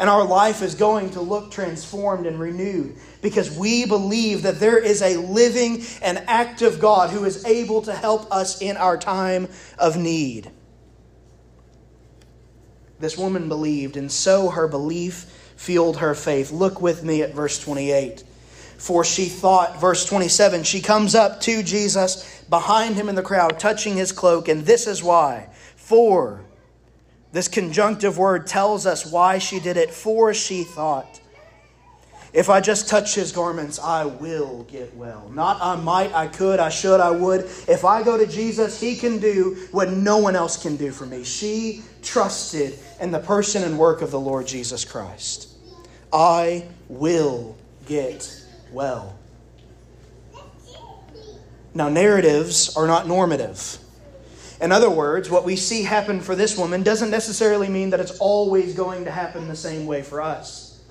And 0.00 0.08
our 0.08 0.24
life 0.24 0.62
is 0.62 0.74
going 0.74 1.10
to 1.10 1.20
look 1.20 1.50
transformed 1.50 2.26
and 2.26 2.40
renewed 2.40 2.96
because 3.20 3.54
we 3.54 3.84
believe 3.84 4.42
that 4.42 4.58
there 4.58 4.78
is 4.78 5.02
a 5.02 5.18
living 5.18 5.84
and 6.00 6.24
active 6.26 6.80
God 6.80 7.10
who 7.10 7.26
is 7.26 7.44
able 7.44 7.82
to 7.82 7.92
help 7.92 8.32
us 8.32 8.62
in 8.62 8.78
our 8.78 8.96
time 8.96 9.46
of 9.78 9.98
need. 9.98 10.50
This 12.98 13.18
woman 13.18 13.50
believed, 13.50 13.98
and 13.98 14.10
so 14.10 14.48
her 14.48 14.66
belief 14.66 15.52
fueled 15.56 15.98
her 15.98 16.14
faith. 16.14 16.50
Look 16.50 16.80
with 16.80 17.04
me 17.04 17.20
at 17.20 17.34
verse 17.34 17.58
28. 17.58 18.24
For 18.78 19.04
she 19.04 19.26
thought, 19.26 19.82
verse 19.82 20.06
27, 20.06 20.62
she 20.62 20.80
comes 20.80 21.14
up 21.14 21.42
to 21.42 21.62
Jesus 21.62 22.42
behind 22.48 22.94
him 22.94 23.10
in 23.10 23.16
the 23.16 23.22
crowd, 23.22 23.60
touching 23.60 23.96
his 23.96 24.12
cloak, 24.12 24.48
and 24.48 24.64
this 24.64 24.86
is 24.86 25.02
why. 25.02 25.50
For 25.76 26.42
this 27.32 27.48
conjunctive 27.48 28.18
word 28.18 28.46
tells 28.46 28.86
us 28.86 29.10
why 29.10 29.38
she 29.38 29.60
did 29.60 29.76
it, 29.76 29.90
for 29.90 30.34
she 30.34 30.64
thought. 30.64 31.20
If 32.32 32.48
I 32.48 32.60
just 32.60 32.88
touch 32.88 33.14
his 33.14 33.32
garments, 33.32 33.80
I 33.80 34.04
will 34.04 34.62
get 34.64 34.94
well. 34.96 35.28
Not 35.34 35.60
I 35.60 35.74
might, 35.74 36.12
I 36.14 36.28
could, 36.28 36.60
I 36.60 36.68
should, 36.68 37.00
I 37.00 37.10
would. 37.10 37.40
If 37.66 37.84
I 37.84 38.04
go 38.04 38.16
to 38.16 38.26
Jesus, 38.26 38.80
he 38.80 38.94
can 38.94 39.18
do 39.18 39.66
what 39.72 39.90
no 39.90 40.18
one 40.18 40.36
else 40.36 40.60
can 40.60 40.76
do 40.76 40.92
for 40.92 41.06
me. 41.06 41.24
She 41.24 41.82
trusted 42.02 42.78
in 43.00 43.10
the 43.10 43.18
person 43.18 43.64
and 43.64 43.78
work 43.78 44.00
of 44.00 44.12
the 44.12 44.20
Lord 44.20 44.46
Jesus 44.46 44.84
Christ. 44.84 45.48
I 46.12 46.66
will 46.88 47.56
get 47.86 48.44
well. 48.72 49.16
Now, 51.74 51.88
narratives 51.88 52.76
are 52.76 52.86
not 52.86 53.08
normative. 53.08 53.78
In 54.60 54.72
other 54.72 54.90
words, 54.90 55.30
what 55.30 55.44
we 55.44 55.56
see 55.56 55.82
happen 55.82 56.20
for 56.20 56.36
this 56.36 56.56
woman 56.56 56.82
doesn't 56.82 57.10
necessarily 57.10 57.68
mean 57.68 57.90
that 57.90 58.00
it's 58.00 58.18
always 58.18 58.74
going 58.74 59.04
to 59.06 59.10
happen 59.10 59.48
the 59.48 59.56
same 59.56 59.86
way 59.86 60.02
for 60.02 60.20
us. 60.20 60.82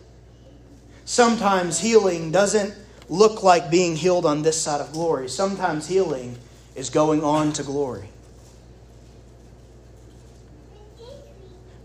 Sometimes 1.05 1.79
healing 1.79 2.31
doesn't 2.31 2.73
look 3.09 3.43
like 3.43 3.69
being 3.69 3.95
healed 3.95 4.25
on 4.25 4.41
this 4.41 4.59
side 4.59 4.81
of 4.81 4.91
glory. 4.91 5.29
Sometimes 5.29 5.87
healing 5.87 6.37
is 6.75 6.89
going 6.89 7.23
on 7.23 7.53
to 7.53 7.63
glory. 7.63 8.09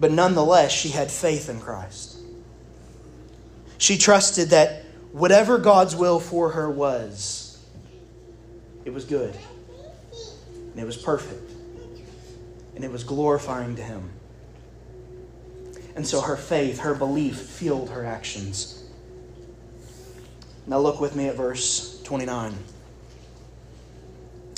But 0.01 0.11
nonetheless, 0.11 0.73
she 0.73 0.91
had 0.91 1.11
faith 1.11 1.49
in 1.49 1.61
Christ. 1.61 2.19
She 3.79 3.99
trusted 3.99 4.51
that 4.51 4.85
whatever 5.13 5.59
God's 5.59 5.95
will 5.95 6.21
for 6.21 6.51
her 6.51 6.71
was, 6.71 7.65
it 8.85 8.93
was 8.93 9.05
good. 9.05 9.35
And 10.73 10.81
it 10.81 10.85
was 10.85 10.97
perfect. 10.97 11.44
And 12.75 12.85
it 12.85 12.91
was 12.91 13.05
glorifying 13.05 13.77
to 13.77 13.83
Him. 13.83 14.11
And 15.97 16.07
so 16.07 16.21
her 16.21 16.37
faith, 16.37 16.81
her 16.81 16.95
belief, 16.95 17.37
fueled 17.37 17.91
her 17.91 18.05
actions. 18.05 18.85
Now 20.67 20.79
look 20.79 21.01
with 21.01 21.15
me 21.15 21.29
at 21.29 21.37
verse 21.37 22.01
29. 22.03 22.55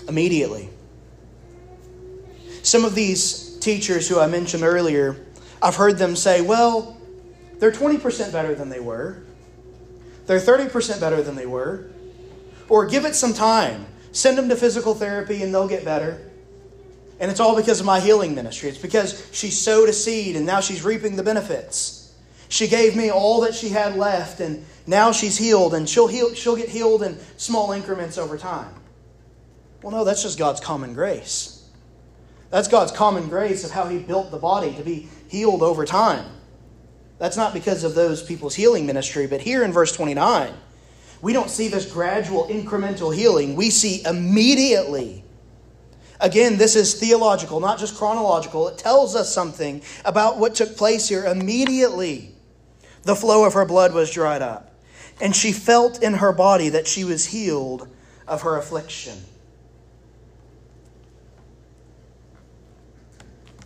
Immediately. 0.09 0.71
Some 2.63 2.85
of 2.85 2.95
these 2.95 3.59
teachers 3.59 4.09
who 4.09 4.19
I 4.19 4.27
mentioned 4.27 4.63
earlier, 4.63 5.17
I've 5.61 5.77
heard 5.77 5.99
them 5.99 6.17
say, 6.17 6.41
well, 6.41 6.97
they're 7.59 7.73
20% 7.73 8.33
better 8.33 8.55
than 8.55 8.69
they 8.69 8.81
were. 8.81 9.23
They're 10.27 10.41
30% 10.41 11.01
better 11.01 11.23
than 11.23 11.37
they 11.37 11.47
were. 11.47 11.91
Or 12.69 12.87
give 12.87 13.05
it 13.05 13.15
some 13.15 13.33
time. 13.33 13.87
Send 14.13 14.39
them 14.39 14.49
to 14.49 14.57
physical 14.57 14.95
therapy 14.95 15.43
and 15.43 15.53
they'll 15.53 15.69
get 15.69 15.85
better. 15.85 16.26
And 17.19 17.31
it's 17.31 17.41
all 17.41 17.57
because 17.57 17.81
of 17.81 17.87
my 17.87 18.01
healing 18.01 18.35
ministry. 18.35 18.69
It's 18.69 18.79
because 18.79 19.29
she 19.33 19.51
sowed 19.51 19.89
a 19.89 19.93
seed 19.93 20.37
and 20.37 20.45
now 20.45 20.61
she's 20.61 20.85
reaping 20.85 21.17
the 21.17 21.23
benefits. 21.23 22.15
She 22.49 22.69
gave 22.69 22.95
me 22.95 23.11
all 23.11 23.41
that 23.41 23.55
she 23.55 23.71
had 23.71 23.97
left 23.97 24.41
and 24.41 24.65
now 24.87 25.13
she's 25.13 25.37
healed 25.37 25.75
and 25.75 25.89
she'll, 25.89 26.07
heal, 26.07 26.35
she'll 26.35 26.57
get 26.57 26.69
healed 26.69 27.03
in 27.03 27.19
small 27.37 27.73
increments 27.73 28.19
over 28.19 28.37
time. 28.37 28.73
Well, 29.83 29.93
no, 29.93 30.05
that's 30.05 30.23
just 30.23 30.39
God's 30.39 30.61
common 30.61 30.95
grace. 30.95 31.57
That's 32.51 32.69
God's 32.69 32.93
common 32.93 33.29
grace 33.29 33.65
of 33.65 33.71
how 33.71 33.87
He 33.87 33.99
built 33.99 34.31
the 34.31 34.39
body 34.39 34.75
to 34.75 34.83
be 34.83 35.09
healed 35.29 35.63
over 35.63 35.85
time. 35.85 36.25
That's 37.19 37.37
not 37.37 37.55
because 37.55 37.83
of 37.83 37.95
those 37.95 38.23
people's 38.23 38.55
healing 38.55 38.87
ministry, 38.87 39.27
but 39.27 39.41
here 39.41 39.65
in 39.65 39.73
verse 39.73 39.93
29, 39.93 40.53
we 41.23 41.33
don't 41.33 41.51
see 41.51 41.69
this 41.69 41.91
gradual 41.91 42.47
incremental 42.49 43.15
healing. 43.15 43.57
We 43.57 43.71
see 43.71 44.05
immediately. 44.05 45.25
Again, 46.21 46.57
this 46.57 46.77
is 46.77 46.95
theological, 46.95 47.61
not 47.61 47.79
just 47.79 47.97
chronological. 47.97 48.69
It 48.69 48.79
tells 48.79 49.15
us 49.15 49.33
something 49.33 49.83
about 50.05 50.39
what 50.39 50.55
took 50.55 50.77
place 50.77 51.09
here 51.09 51.25
immediately. 51.25 52.33
The 53.03 53.17
flow 53.17 53.45
of 53.45 53.55
her 53.55 53.65
blood 53.65 53.93
was 53.95 54.11
dried 54.11 54.43
up 54.43 54.73
and 55.21 55.35
she 55.35 55.53
felt 55.53 56.03
in 56.03 56.15
her 56.15 56.33
body 56.33 56.69
that 56.71 56.87
she 56.87 57.05
was 57.05 57.27
healed 57.27 57.89
of 58.27 58.43
her 58.43 58.57
affliction. 58.57 59.19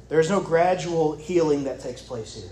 There 0.08 0.20
is 0.20 0.28
no 0.28 0.40
gradual 0.40 1.16
healing 1.16 1.64
that 1.64 1.80
takes 1.80 2.02
place 2.02 2.34
here. 2.34 2.50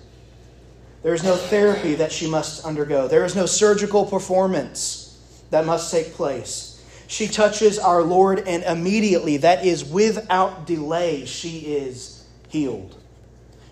There 1.02 1.14
is 1.14 1.24
no 1.24 1.37
therapy 1.37 1.94
that 1.96 2.12
she 2.12 2.28
must 2.28 2.64
undergo. 2.64 3.08
There 3.08 3.24
is 3.24 3.37
no 3.37 3.46
surgical 3.46 4.04
performance 4.04 5.42
that 5.50 5.64
must 5.64 5.90
take 5.90 6.14
place. 6.14 6.67
She 7.09 7.27
touches 7.27 7.79
our 7.79 8.03
Lord, 8.03 8.47
and 8.47 8.62
immediately, 8.62 9.38
that 9.38 9.64
is 9.64 9.83
without 9.83 10.66
delay, 10.66 11.25
she 11.25 11.61
is 11.61 12.27
healed. 12.51 12.94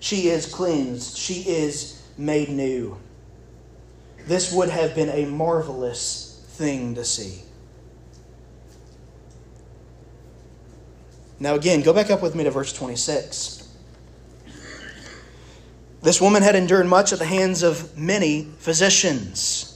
She 0.00 0.28
is 0.28 0.46
cleansed. 0.46 1.18
She 1.18 1.42
is 1.42 2.02
made 2.16 2.48
new. 2.48 2.98
This 4.26 4.52
would 4.52 4.70
have 4.70 4.94
been 4.94 5.10
a 5.10 5.26
marvelous 5.26 6.44
thing 6.48 6.94
to 6.94 7.04
see. 7.04 7.42
Now, 11.38 11.54
again, 11.54 11.82
go 11.82 11.92
back 11.92 12.10
up 12.10 12.22
with 12.22 12.34
me 12.34 12.44
to 12.44 12.50
verse 12.50 12.72
26. 12.72 13.68
This 16.00 16.20
woman 16.22 16.42
had 16.42 16.56
endured 16.56 16.86
much 16.86 17.12
at 17.12 17.18
the 17.18 17.26
hands 17.26 17.62
of 17.62 17.98
many 17.98 18.48
physicians. 18.58 19.75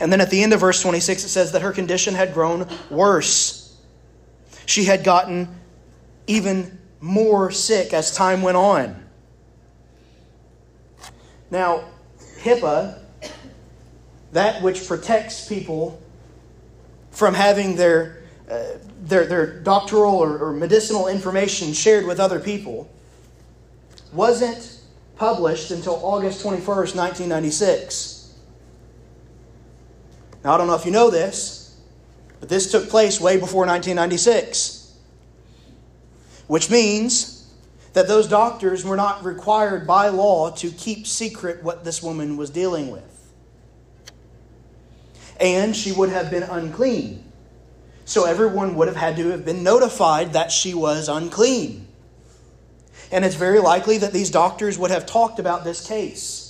And 0.00 0.12
then 0.12 0.20
at 0.20 0.30
the 0.30 0.42
end 0.42 0.52
of 0.52 0.60
verse 0.60 0.80
26, 0.82 1.24
it 1.24 1.28
says 1.28 1.52
that 1.52 1.62
her 1.62 1.72
condition 1.72 2.14
had 2.14 2.34
grown 2.34 2.68
worse. 2.90 3.76
She 4.66 4.84
had 4.84 5.04
gotten 5.04 5.48
even 6.26 6.78
more 7.00 7.50
sick 7.50 7.92
as 7.92 8.14
time 8.14 8.42
went 8.42 8.56
on. 8.56 9.04
Now, 11.50 11.84
HIPAA, 12.40 12.98
that 14.32 14.62
which 14.62 14.86
protects 14.88 15.46
people 15.48 16.02
from 17.10 17.34
having 17.34 17.76
their, 17.76 18.24
uh, 18.50 18.64
their, 19.02 19.26
their 19.26 19.60
doctoral 19.60 20.16
or, 20.16 20.38
or 20.38 20.52
medicinal 20.52 21.06
information 21.06 21.72
shared 21.72 22.06
with 22.06 22.18
other 22.18 22.40
people, 22.40 22.90
wasn't 24.12 24.80
published 25.16 25.70
until 25.70 25.94
August 26.04 26.44
21st, 26.44 26.96
1996. 26.96 28.13
Now, 30.44 30.54
I 30.54 30.58
don't 30.58 30.66
know 30.66 30.74
if 30.74 30.84
you 30.84 30.92
know 30.92 31.10
this, 31.10 31.74
but 32.38 32.50
this 32.50 32.70
took 32.70 32.90
place 32.90 33.18
way 33.18 33.38
before 33.38 33.66
1996, 33.66 34.94
which 36.46 36.70
means 36.70 37.50
that 37.94 38.08
those 38.08 38.28
doctors 38.28 38.84
were 38.84 38.96
not 38.96 39.24
required 39.24 39.86
by 39.86 40.08
law 40.08 40.50
to 40.50 40.70
keep 40.70 41.06
secret 41.06 41.62
what 41.62 41.84
this 41.84 42.02
woman 42.02 42.36
was 42.36 42.50
dealing 42.50 42.90
with. 42.90 43.02
And 45.40 45.74
she 45.74 45.92
would 45.92 46.10
have 46.10 46.30
been 46.30 46.42
unclean. 46.42 47.24
So 48.04 48.26
everyone 48.26 48.74
would 48.74 48.88
have 48.88 48.96
had 48.96 49.16
to 49.16 49.30
have 49.30 49.46
been 49.46 49.62
notified 49.62 50.34
that 50.34 50.52
she 50.52 50.74
was 50.74 51.08
unclean. 51.08 51.88
And 53.10 53.24
it's 53.24 53.34
very 53.34 53.60
likely 53.60 53.98
that 53.98 54.12
these 54.12 54.30
doctors 54.30 54.78
would 54.78 54.90
have 54.90 55.06
talked 55.06 55.38
about 55.38 55.64
this 55.64 55.86
case. 55.86 56.43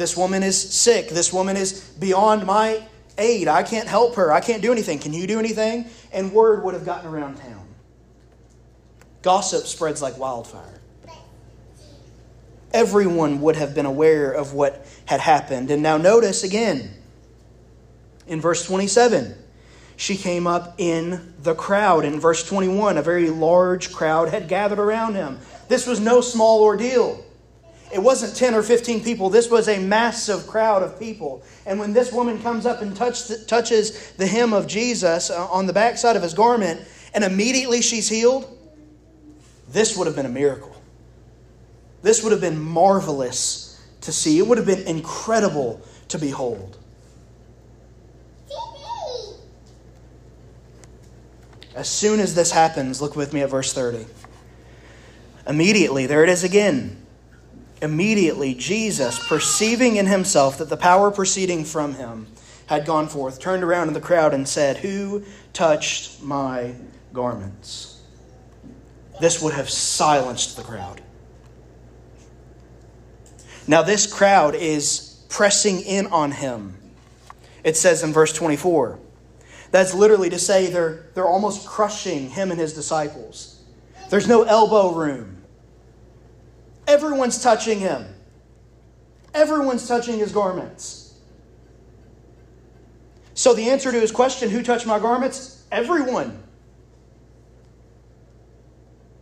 This 0.00 0.16
woman 0.16 0.42
is 0.42 0.58
sick. 0.58 1.10
This 1.10 1.30
woman 1.30 1.58
is 1.58 1.82
beyond 2.00 2.46
my 2.46 2.82
aid. 3.18 3.48
I 3.48 3.62
can't 3.62 3.86
help 3.86 4.14
her. 4.14 4.32
I 4.32 4.40
can't 4.40 4.62
do 4.62 4.72
anything. 4.72 4.98
Can 4.98 5.12
you 5.12 5.26
do 5.26 5.38
anything? 5.38 5.84
And 6.10 6.32
word 6.32 6.64
would 6.64 6.72
have 6.72 6.86
gotten 6.86 7.06
around 7.06 7.36
town. 7.36 7.68
Gossip 9.20 9.66
spreads 9.66 10.00
like 10.00 10.16
wildfire. 10.16 10.80
Everyone 12.72 13.42
would 13.42 13.56
have 13.56 13.74
been 13.74 13.84
aware 13.84 14.32
of 14.32 14.54
what 14.54 14.86
had 15.04 15.20
happened. 15.20 15.70
And 15.70 15.82
now 15.82 15.98
notice 15.98 16.44
again 16.44 16.94
in 18.26 18.40
verse 18.40 18.64
27 18.64 19.34
she 19.96 20.16
came 20.16 20.46
up 20.46 20.76
in 20.78 21.34
the 21.42 21.54
crowd. 21.54 22.06
In 22.06 22.18
verse 22.18 22.42
21, 22.48 22.96
a 22.96 23.02
very 23.02 23.28
large 23.28 23.92
crowd 23.92 24.30
had 24.30 24.48
gathered 24.48 24.78
around 24.78 25.14
him. 25.14 25.40
This 25.68 25.86
was 25.86 26.00
no 26.00 26.22
small 26.22 26.62
ordeal. 26.62 27.22
It 27.92 27.98
wasn't 27.98 28.36
10 28.36 28.54
or 28.54 28.62
15 28.62 29.02
people, 29.02 29.30
this 29.30 29.50
was 29.50 29.68
a 29.68 29.78
massive 29.78 30.46
crowd 30.46 30.82
of 30.82 30.98
people. 30.98 31.42
And 31.66 31.78
when 31.80 31.92
this 31.92 32.12
woman 32.12 32.40
comes 32.40 32.64
up 32.66 32.82
and 32.82 32.94
touch, 32.94 33.28
touches 33.46 34.12
the 34.12 34.26
hem 34.26 34.52
of 34.52 34.66
Jesus 34.66 35.30
uh, 35.30 35.48
on 35.48 35.66
the 35.66 35.72
backside 35.72 36.16
of 36.16 36.22
his 36.22 36.34
garment, 36.34 36.80
and 37.14 37.24
immediately 37.24 37.82
she's 37.82 38.08
healed, 38.08 38.56
this 39.68 39.96
would 39.96 40.06
have 40.06 40.16
been 40.16 40.26
a 40.26 40.30
miracle. 40.30 40.74
This 42.02 42.22
would 42.22 42.32
have 42.32 42.40
been 42.40 42.60
marvelous 42.60 43.80
to 44.02 44.12
see. 44.12 44.38
It 44.38 44.46
would 44.46 44.58
have 44.58 44.66
been 44.66 44.86
incredible 44.86 45.82
to 46.08 46.18
behold. 46.18 46.78
As 51.74 51.88
soon 51.88 52.20
as 52.20 52.34
this 52.34 52.50
happens, 52.50 53.00
look 53.00 53.16
with 53.16 53.32
me 53.32 53.42
at 53.42 53.50
verse 53.50 53.72
30. 53.72 54.06
Immediately, 55.46 56.06
there 56.06 56.24
it 56.24 56.28
is 56.28 56.44
again. 56.44 56.99
Immediately, 57.82 58.54
Jesus, 58.54 59.26
perceiving 59.28 59.96
in 59.96 60.06
himself 60.06 60.58
that 60.58 60.68
the 60.68 60.76
power 60.76 61.10
proceeding 61.10 61.64
from 61.64 61.94
him 61.94 62.26
had 62.66 62.86
gone 62.86 63.08
forth, 63.08 63.40
turned 63.40 63.64
around 63.64 63.88
in 63.88 63.94
the 63.94 64.00
crowd 64.00 64.34
and 64.34 64.46
said, 64.46 64.76
Who 64.76 65.24
touched 65.52 66.22
my 66.22 66.74
garments? 67.12 68.02
This 69.20 69.42
would 69.42 69.54
have 69.54 69.68
silenced 69.68 70.56
the 70.56 70.62
crowd. 70.62 71.00
Now, 73.66 73.82
this 73.82 74.12
crowd 74.12 74.54
is 74.54 75.24
pressing 75.28 75.80
in 75.80 76.06
on 76.08 76.32
him. 76.32 76.76
It 77.64 77.76
says 77.76 78.02
in 78.02 78.12
verse 78.12 78.32
24. 78.32 78.98
That's 79.70 79.94
literally 79.94 80.30
to 80.30 80.38
say 80.38 80.66
they're, 80.66 81.06
they're 81.14 81.26
almost 81.26 81.66
crushing 81.66 82.30
him 82.30 82.50
and 82.50 82.58
his 82.58 82.72
disciples. 82.72 83.62
There's 84.10 84.26
no 84.26 84.42
elbow 84.42 84.92
room. 84.92 85.39
Everyone's 86.86 87.42
touching 87.42 87.78
him, 87.78 88.06
everyone's 89.34 89.86
touching 89.86 90.18
his 90.18 90.32
garments. 90.32 91.14
So 93.34 93.54
the 93.54 93.70
answer 93.70 93.90
to 93.90 93.98
his 94.00 94.12
question, 94.12 94.50
Who 94.50 94.62
touched 94.62 94.86
my 94.86 94.98
garments? 94.98 95.64
Everyone. 95.72 96.42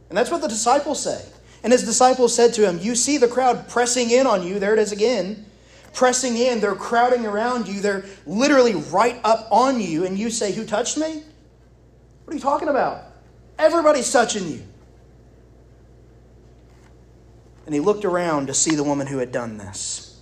And 0.08 0.16
that's 0.16 0.30
what 0.30 0.40
the 0.40 0.48
disciples 0.48 1.02
say. 1.02 1.22
And 1.62 1.72
his 1.72 1.84
disciples 1.84 2.34
said 2.34 2.54
to 2.54 2.66
him, 2.66 2.78
You 2.78 2.94
see 2.94 3.18
the 3.18 3.28
crowd 3.28 3.68
pressing 3.68 4.10
in 4.10 4.26
on 4.26 4.42
you. 4.42 4.58
There 4.58 4.72
it 4.72 4.78
is 4.78 4.90
again 4.90 5.44
pressing 5.98 6.36
in, 6.36 6.60
they're 6.60 6.76
crowding 6.76 7.26
around 7.26 7.66
you, 7.66 7.80
they're 7.80 8.04
literally 8.24 8.74
right 8.74 9.20
up 9.24 9.48
on 9.50 9.80
you, 9.80 10.04
and 10.04 10.18
you 10.18 10.30
say, 10.30 10.52
Who 10.52 10.64
touched 10.64 10.96
me? 10.96 11.22
What 12.24 12.32
are 12.32 12.34
you 12.34 12.40
talking 12.40 12.68
about? 12.68 13.04
Everybody's 13.58 14.10
touching 14.12 14.46
you. 14.46 14.62
And 17.68 17.74
he 17.74 17.80
looked 17.82 18.06
around 18.06 18.46
to 18.46 18.54
see 18.54 18.76
the 18.76 18.82
woman 18.82 19.06
who 19.06 19.18
had 19.18 19.30
done 19.30 19.58
this. 19.58 20.18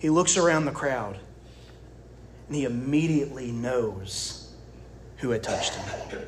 He 0.00 0.10
looks 0.10 0.36
around 0.36 0.64
the 0.64 0.72
crowd 0.72 1.16
and 2.48 2.56
he 2.56 2.64
immediately 2.64 3.52
knows 3.52 4.52
who 5.18 5.30
had 5.30 5.44
touched 5.44 5.76
him. 5.76 6.18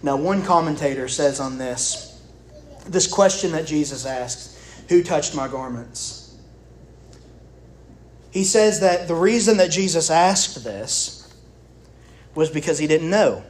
Now, 0.00 0.14
one 0.14 0.44
commentator 0.44 1.08
says 1.08 1.40
on 1.40 1.58
this 1.58 2.22
this 2.86 3.08
question 3.08 3.50
that 3.50 3.66
Jesus 3.66 4.06
asks 4.06 4.84
Who 4.90 5.02
touched 5.02 5.34
my 5.34 5.48
garments? 5.48 6.38
He 8.30 8.44
says 8.44 8.78
that 8.78 9.08
the 9.08 9.16
reason 9.16 9.56
that 9.56 9.72
Jesus 9.72 10.08
asked 10.08 10.62
this 10.62 11.34
was 12.36 12.48
because 12.48 12.78
he 12.78 12.86
didn't 12.86 13.10
know. 13.10 13.42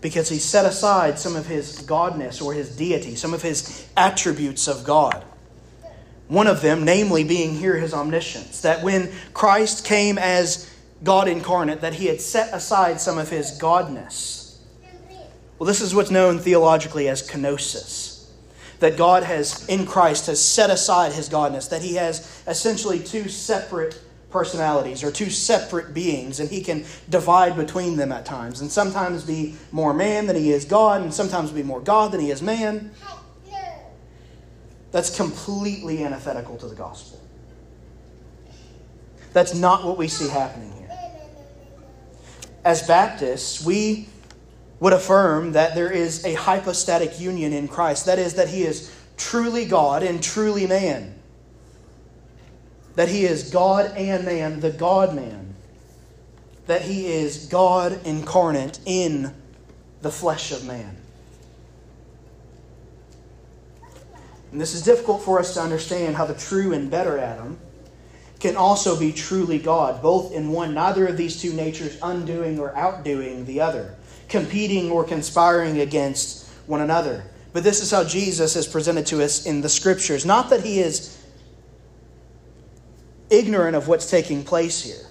Because 0.00 0.28
he 0.28 0.38
set 0.38 0.64
aside 0.64 1.18
some 1.18 1.36
of 1.36 1.46
his 1.46 1.82
godness 1.82 2.42
or 2.42 2.54
his 2.54 2.74
deity, 2.74 3.14
some 3.14 3.34
of 3.34 3.42
his 3.42 3.86
attributes 3.96 4.66
of 4.66 4.84
God. 4.84 5.24
One 6.28 6.46
of 6.46 6.62
them, 6.62 6.84
namely, 6.84 7.24
being 7.24 7.54
here 7.54 7.76
his 7.76 7.92
omniscience. 7.92 8.62
That 8.62 8.82
when 8.82 9.10
Christ 9.34 9.84
came 9.84 10.16
as 10.16 10.70
God 11.02 11.28
incarnate, 11.28 11.80
that 11.80 11.94
he 11.94 12.06
had 12.06 12.20
set 12.20 12.54
aside 12.54 13.00
some 13.00 13.18
of 13.18 13.28
his 13.28 13.58
godness. 13.58 14.56
Well, 15.58 15.66
this 15.66 15.80
is 15.80 15.94
what's 15.94 16.10
known 16.10 16.38
theologically 16.38 17.08
as 17.08 17.28
kenosis 17.28 18.10
that 18.80 18.96
God 18.96 19.22
has, 19.22 19.66
in 19.68 19.86
Christ, 19.86 20.26
has 20.26 20.42
set 20.42 20.70
aside 20.70 21.12
his 21.12 21.28
godness, 21.28 21.68
that 21.68 21.82
he 21.82 21.94
has 21.94 22.42
essentially 22.46 22.98
two 22.98 23.28
separate 23.28 24.00
personalities 24.30 25.02
or 25.02 25.10
two 25.10 25.30
separate 25.30 25.92
beings, 25.92 26.40
and 26.40 26.48
he 26.48 26.62
can 26.62 26.84
divide 27.08 27.56
between 27.56 27.96
them 27.96 28.12
at 28.12 28.24
times, 28.24 28.60
and 28.60 28.70
sometimes 28.70 29.24
be 29.24 29.56
more 29.72 29.92
man 29.92 30.26
than 30.26 30.36
he 30.36 30.50
is 30.50 30.64
God, 30.64 31.02
and 31.02 31.12
sometimes 31.12 31.50
be 31.50 31.62
more 31.62 31.80
God 31.80 32.12
than 32.12 32.20
he 32.20 32.30
is 32.30 32.42
man. 32.42 32.92
That's 34.92 35.14
completely 35.14 36.02
antithetical 36.02 36.56
to 36.58 36.66
the 36.66 36.74
gospel. 36.74 37.20
That's 39.32 39.54
not 39.54 39.84
what 39.84 39.96
we 39.96 40.08
see 40.08 40.28
happening 40.28 40.72
here. 40.72 40.90
As 42.64 42.86
Baptists, 42.86 43.64
we 43.64 44.08
would 44.80 44.92
affirm 44.92 45.52
that 45.52 45.74
there 45.74 45.92
is 45.92 46.24
a 46.24 46.34
hypostatic 46.34 47.20
union 47.20 47.52
in 47.52 47.68
Christ. 47.68 48.06
That 48.06 48.18
is, 48.18 48.34
that 48.34 48.48
he 48.48 48.62
is 48.62 48.92
truly 49.16 49.64
God 49.64 50.02
and 50.02 50.22
truly 50.22 50.66
man. 50.66 51.19
That 52.96 53.08
he 53.08 53.24
is 53.24 53.50
God 53.50 53.92
and 53.96 54.24
man, 54.24 54.60
the 54.60 54.70
God 54.70 55.14
man. 55.14 55.54
That 56.66 56.82
he 56.82 57.06
is 57.06 57.46
God 57.46 58.00
incarnate 58.04 58.78
in 58.84 59.34
the 60.02 60.10
flesh 60.10 60.52
of 60.52 60.64
man. 60.64 60.96
And 64.52 64.60
this 64.60 64.74
is 64.74 64.82
difficult 64.82 65.22
for 65.22 65.38
us 65.38 65.54
to 65.54 65.60
understand 65.60 66.16
how 66.16 66.26
the 66.26 66.34
true 66.34 66.72
and 66.72 66.90
better 66.90 67.18
Adam 67.18 67.58
can 68.40 68.56
also 68.56 68.98
be 68.98 69.12
truly 69.12 69.58
God, 69.58 70.02
both 70.02 70.32
in 70.32 70.50
one, 70.50 70.74
neither 70.74 71.06
of 71.06 71.16
these 71.16 71.40
two 71.40 71.52
natures 71.52 71.98
undoing 72.02 72.58
or 72.58 72.74
outdoing 72.74 73.44
the 73.44 73.60
other, 73.60 73.94
competing 74.28 74.90
or 74.90 75.04
conspiring 75.04 75.80
against 75.80 76.48
one 76.66 76.80
another. 76.80 77.22
But 77.52 77.64
this 77.64 77.82
is 77.82 77.90
how 77.90 78.04
Jesus 78.04 78.56
is 78.56 78.66
presented 78.66 79.06
to 79.06 79.22
us 79.22 79.44
in 79.44 79.60
the 79.60 79.68
scriptures. 79.68 80.24
Not 80.24 80.50
that 80.50 80.64
he 80.64 80.80
is 80.80 81.19
ignorant 83.30 83.76
of 83.76 83.88
what's 83.88 84.10
taking 84.10 84.44
place 84.44 84.82
here. 84.82 85.06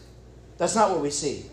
That's 0.57 0.75
not 0.75 0.91
what 0.91 1.01
we 1.01 1.09
see. 1.09 1.45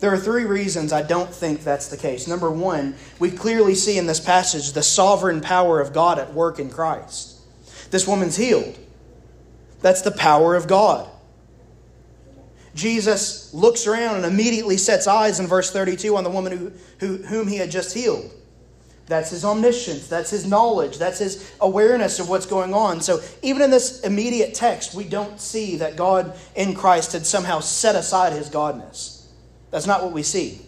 There 0.00 0.12
are 0.12 0.18
three 0.18 0.44
reasons 0.44 0.92
I 0.92 1.02
don't 1.02 1.32
think 1.32 1.62
that's 1.62 1.88
the 1.88 1.96
case. 1.96 2.26
Number 2.26 2.50
one, 2.50 2.94
we 3.18 3.30
clearly 3.30 3.74
see 3.74 3.98
in 3.98 4.06
this 4.06 4.20
passage 4.20 4.72
the 4.72 4.82
sovereign 4.82 5.40
power 5.40 5.80
of 5.80 5.92
God 5.92 6.18
at 6.18 6.34
work 6.34 6.58
in 6.58 6.70
Christ. 6.70 7.40
This 7.90 8.06
woman's 8.06 8.36
healed. 8.36 8.78
That's 9.80 10.02
the 10.02 10.10
power 10.10 10.54
of 10.54 10.66
God. 10.66 11.08
Jesus 12.74 13.54
looks 13.54 13.86
around 13.86 14.16
and 14.16 14.26
immediately 14.26 14.76
sets 14.76 15.06
eyes 15.06 15.40
in 15.40 15.46
verse 15.46 15.70
32 15.70 16.14
on 16.14 16.24
the 16.24 16.30
woman 16.30 16.56
who, 16.56 16.72
who, 16.98 17.16
whom 17.24 17.48
he 17.48 17.56
had 17.56 17.70
just 17.70 17.94
healed. 17.94 18.30
That's 19.06 19.30
his 19.30 19.44
omniscience. 19.44 20.08
That's 20.08 20.30
his 20.30 20.46
knowledge. 20.46 20.98
That's 20.98 21.20
his 21.20 21.52
awareness 21.60 22.18
of 22.18 22.28
what's 22.28 22.46
going 22.46 22.74
on. 22.74 23.00
So, 23.00 23.20
even 23.40 23.62
in 23.62 23.70
this 23.70 24.00
immediate 24.00 24.52
text, 24.52 24.94
we 24.94 25.04
don't 25.04 25.40
see 25.40 25.76
that 25.76 25.96
God 25.96 26.36
in 26.56 26.74
Christ 26.74 27.12
had 27.12 27.24
somehow 27.24 27.60
set 27.60 27.94
aside 27.94 28.32
his 28.32 28.50
godness. 28.50 29.26
That's 29.70 29.86
not 29.86 30.02
what 30.02 30.12
we 30.12 30.24
see. 30.24 30.60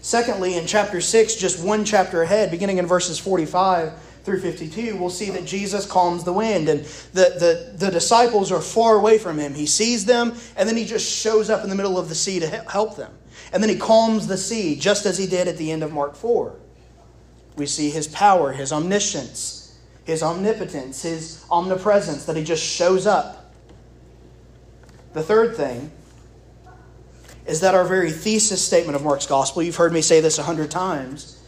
Secondly, 0.00 0.56
in 0.56 0.66
chapter 0.66 1.00
6, 1.00 1.36
just 1.36 1.64
one 1.64 1.84
chapter 1.84 2.22
ahead, 2.22 2.50
beginning 2.50 2.78
in 2.78 2.86
verses 2.86 3.18
45 3.18 3.92
through 4.24 4.40
52, 4.40 4.96
we'll 4.96 5.10
see 5.10 5.30
that 5.30 5.44
Jesus 5.44 5.84
calms 5.86 6.24
the 6.24 6.32
wind, 6.32 6.68
and 6.68 6.80
the, 7.12 7.72
the, 7.72 7.72
the 7.76 7.90
disciples 7.90 8.50
are 8.50 8.60
far 8.60 8.96
away 8.96 9.18
from 9.18 9.38
him. 9.38 9.54
He 9.54 9.66
sees 9.66 10.04
them, 10.04 10.34
and 10.56 10.68
then 10.68 10.76
he 10.76 10.84
just 10.84 11.08
shows 11.08 11.50
up 11.50 11.62
in 11.64 11.70
the 11.70 11.76
middle 11.76 11.98
of 11.98 12.08
the 12.08 12.14
sea 12.14 12.40
to 12.40 12.48
help 12.48 12.96
them. 12.96 13.12
And 13.52 13.62
then 13.62 13.70
he 13.70 13.76
calms 13.76 14.26
the 14.26 14.38
sea, 14.38 14.74
just 14.74 15.06
as 15.06 15.18
he 15.18 15.26
did 15.26 15.48
at 15.48 15.58
the 15.58 15.70
end 15.70 15.82
of 15.82 15.92
Mark 15.92 16.16
4. 16.16 16.56
We 17.56 17.66
see 17.66 17.90
his 17.90 18.08
power, 18.08 18.52
his 18.52 18.72
omniscience, 18.72 19.78
his 20.04 20.22
omnipotence, 20.22 21.02
his 21.02 21.44
omnipresence, 21.50 22.24
that 22.26 22.36
he 22.36 22.44
just 22.44 22.64
shows 22.64 23.06
up. 23.06 23.52
The 25.12 25.22
third 25.22 25.56
thing 25.56 25.90
is 27.46 27.60
that 27.60 27.74
our 27.74 27.84
very 27.84 28.10
thesis 28.10 28.64
statement 28.64 28.96
of 28.96 29.02
Mark's 29.02 29.26
gospel, 29.26 29.62
you've 29.62 29.76
heard 29.76 29.92
me 29.92 30.00
say 30.00 30.20
this 30.20 30.38
a 30.38 30.42
hundred 30.42 30.70
times, 30.70 31.38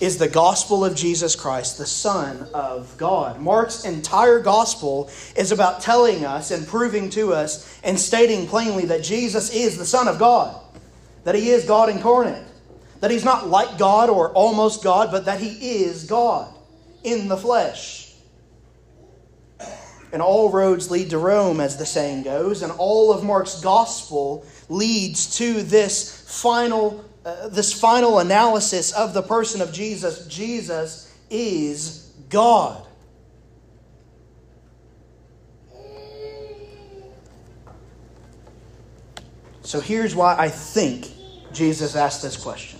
is 0.00 0.18
the 0.18 0.28
gospel 0.28 0.84
of 0.84 0.94
Jesus 0.94 1.36
Christ, 1.36 1.78
the 1.78 1.86
Son 1.86 2.48
of 2.54 2.96
God. 2.96 3.40
Mark's 3.40 3.84
entire 3.84 4.40
gospel 4.40 5.10
is 5.36 5.52
about 5.52 5.80
telling 5.80 6.24
us 6.24 6.50
and 6.50 6.66
proving 6.66 7.10
to 7.10 7.32
us 7.32 7.80
and 7.82 7.98
stating 7.98 8.46
plainly 8.46 8.86
that 8.86 9.02
Jesus 9.02 9.54
is 9.54 9.76
the 9.76 9.86
Son 9.86 10.08
of 10.08 10.18
God, 10.18 10.60
that 11.24 11.34
he 11.34 11.50
is 11.50 11.64
God 11.64 11.88
incarnate, 11.88 12.44
that 13.00 13.10
he's 13.10 13.24
not 13.24 13.48
like 13.48 13.78
God 13.78 14.10
or 14.10 14.32
almost 14.32 14.82
God, 14.82 15.10
but 15.10 15.26
that 15.26 15.40
he 15.40 15.82
is 15.82 16.04
God 16.04 16.52
in 17.04 17.28
the 17.28 17.36
flesh. 17.36 18.12
And 20.12 20.22
all 20.22 20.50
roads 20.50 20.90
lead 20.90 21.10
to 21.10 21.18
Rome, 21.18 21.60
as 21.60 21.76
the 21.76 21.84
saying 21.84 22.22
goes, 22.22 22.62
and 22.62 22.72
all 22.72 23.12
of 23.12 23.22
Mark's 23.22 23.60
gospel 23.60 24.46
leads 24.68 25.36
to 25.36 25.62
this 25.62 26.24
final, 26.42 27.04
uh, 27.24 27.48
this 27.48 27.78
final 27.78 28.18
analysis 28.18 28.92
of 28.92 29.12
the 29.12 29.22
person 29.22 29.60
of 29.60 29.72
Jesus. 29.72 30.26
Jesus 30.26 31.14
is 31.30 32.10
God. 32.30 32.84
So 39.68 39.80
here's 39.80 40.16
why 40.16 40.34
I 40.38 40.48
think 40.48 41.08
Jesus 41.52 41.94
asked 41.94 42.22
this 42.22 42.38
question. 42.38 42.77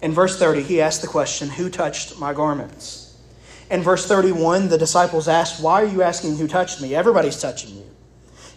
In 0.00 0.12
verse 0.12 0.38
30, 0.38 0.62
he 0.62 0.80
asked 0.80 1.02
the 1.02 1.08
question, 1.08 1.48
Who 1.48 1.68
touched 1.68 2.18
my 2.18 2.32
garments? 2.32 3.16
In 3.70 3.82
verse 3.82 4.06
31, 4.06 4.68
the 4.68 4.78
disciples 4.78 5.28
asked, 5.28 5.62
Why 5.62 5.82
are 5.82 5.86
you 5.86 6.02
asking 6.02 6.36
who 6.36 6.46
touched 6.46 6.80
me? 6.80 6.94
Everybody's 6.94 7.40
touching 7.40 7.76
you. 7.76 7.84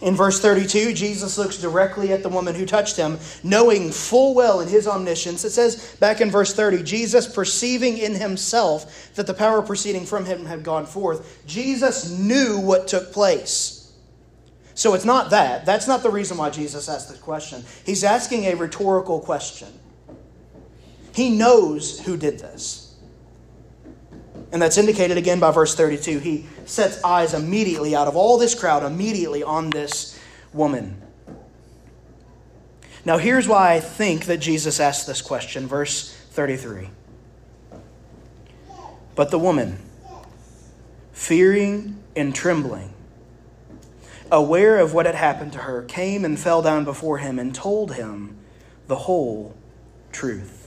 In 0.02 0.16
verse 0.16 0.40
32, 0.40 0.94
Jesus 0.94 1.38
looks 1.38 1.58
directly 1.58 2.12
at 2.12 2.24
the 2.24 2.28
woman 2.28 2.56
who 2.56 2.66
touched 2.66 2.96
him, 2.96 3.18
knowing 3.44 3.92
full 3.92 4.34
well 4.34 4.60
in 4.60 4.66
his 4.66 4.88
omniscience. 4.88 5.44
It 5.44 5.50
says 5.50 5.94
back 6.00 6.20
in 6.20 6.28
verse 6.28 6.54
30, 6.54 6.82
Jesus 6.82 7.32
perceiving 7.32 7.98
in 7.98 8.16
himself 8.16 9.14
that 9.14 9.28
the 9.28 9.34
power 9.34 9.62
proceeding 9.62 10.04
from 10.04 10.24
him 10.24 10.44
had 10.44 10.64
gone 10.64 10.86
forth, 10.86 11.46
Jesus 11.46 12.10
knew 12.10 12.58
what 12.58 12.88
took 12.88 13.12
place. 13.12 13.92
So 14.74 14.94
it's 14.94 15.04
not 15.04 15.30
that. 15.30 15.66
That's 15.66 15.86
not 15.86 16.02
the 16.02 16.10
reason 16.10 16.36
why 16.36 16.50
Jesus 16.50 16.88
asked 16.88 17.08
the 17.08 17.18
question. 17.18 17.62
He's 17.86 18.02
asking 18.02 18.46
a 18.46 18.54
rhetorical 18.54 19.20
question. 19.20 19.68
He 21.14 21.30
knows 21.30 22.00
who 22.00 22.16
did 22.16 22.38
this. 22.38 22.94
And 24.52 24.60
that's 24.60 24.76
indicated 24.76 25.16
again 25.16 25.40
by 25.40 25.50
verse 25.50 25.74
32. 25.74 26.18
He 26.18 26.46
sets 26.66 27.02
eyes 27.02 27.34
immediately 27.34 27.94
out 27.94 28.08
of 28.08 28.16
all 28.16 28.38
this 28.38 28.54
crowd, 28.54 28.82
immediately 28.82 29.42
on 29.42 29.70
this 29.70 30.18
woman. 30.52 31.00
Now, 33.04 33.18
here's 33.18 33.48
why 33.48 33.72
I 33.72 33.80
think 33.80 34.26
that 34.26 34.38
Jesus 34.38 34.78
asked 34.78 35.06
this 35.06 35.22
question. 35.22 35.66
Verse 35.66 36.12
33. 36.30 36.88
But 39.14 39.30
the 39.30 39.38
woman, 39.38 39.78
fearing 41.12 42.02
and 42.14 42.34
trembling, 42.34 42.92
aware 44.30 44.78
of 44.78 44.94
what 44.94 45.06
had 45.06 45.14
happened 45.14 45.52
to 45.52 45.58
her, 45.58 45.82
came 45.82 46.24
and 46.24 46.38
fell 46.38 46.62
down 46.62 46.84
before 46.84 47.18
him 47.18 47.38
and 47.38 47.54
told 47.54 47.94
him 47.94 48.36
the 48.86 48.96
whole 48.96 49.54
truth. 50.12 50.61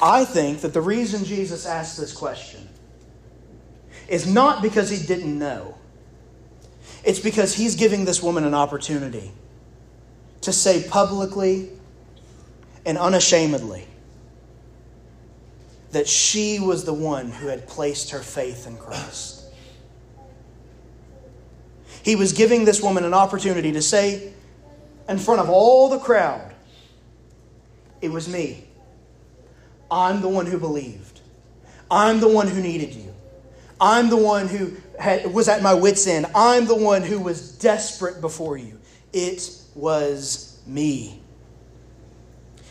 I 0.00 0.24
think 0.24 0.60
that 0.60 0.72
the 0.72 0.80
reason 0.80 1.24
Jesus 1.24 1.66
asked 1.66 1.98
this 1.98 2.12
question 2.12 2.68
is 4.08 4.26
not 4.26 4.62
because 4.62 4.90
he 4.90 5.04
didn't 5.04 5.38
know, 5.38 5.76
it's 7.04 7.20
because 7.20 7.54
he's 7.54 7.76
giving 7.76 8.04
this 8.04 8.22
woman 8.22 8.44
an 8.44 8.54
opportunity 8.54 9.30
to 10.42 10.52
say 10.52 10.86
publicly 10.88 11.70
and 12.84 12.98
unashamedly 12.98 13.86
that 15.92 16.08
she 16.08 16.58
was 16.58 16.84
the 16.84 16.92
one 16.92 17.30
who 17.30 17.46
had 17.46 17.66
placed 17.66 18.10
her 18.10 18.20
faith 18.20 18.66
in 18.66 18.76
Christ. 18.76 19.42
He 22.02 22.16
was 22.16 22.32
giving 22.32 22.66
this 22.66 22.82
woman 22.82 23.04
an 23.04 23.14
opportunity 23.14 23.72
to 23.72 23.80
say 23.80 24.32
in 25.08 25.18
front 25.18 25.40
of 25.40 25.48
all 25.48 25.88
the 25.88 25.98
crowd, 25.98 26.52
It 28.02 28.10
was 28.10 28.28
me. 28.28 28.64
I'm 29.90 30.20
the 30.20 30.28
one 30.28 30.46
who 30.46 30.58
believed. 30.58 31.20
I'm 31.90 32.20
the 32.20 32.28
one 32.28 32.48
who 32.48 32.60
needed 32.60 32.94
you. 32.94 33.14
I'm 33.80 34.08
the 34.08 34.16
one 34.16 34.48
who 34.48 34.76
had, 34.98 35.32
was 35.32 35.48
at 35.48 35.62
my 35.62 35.74
wits' 35.74 36.06
end. 36.06 36.26
I'm 36.34 36.66
the 36.66 36.74
one 36.74 37.02
who 37.02 37.20
was 37.20 37.52
desperate 37.52 38.20
before 38.20 38.56
you. 38.56 38.80
It 39.12 39.50
was 39.74 40.58
me. 40.66 41.20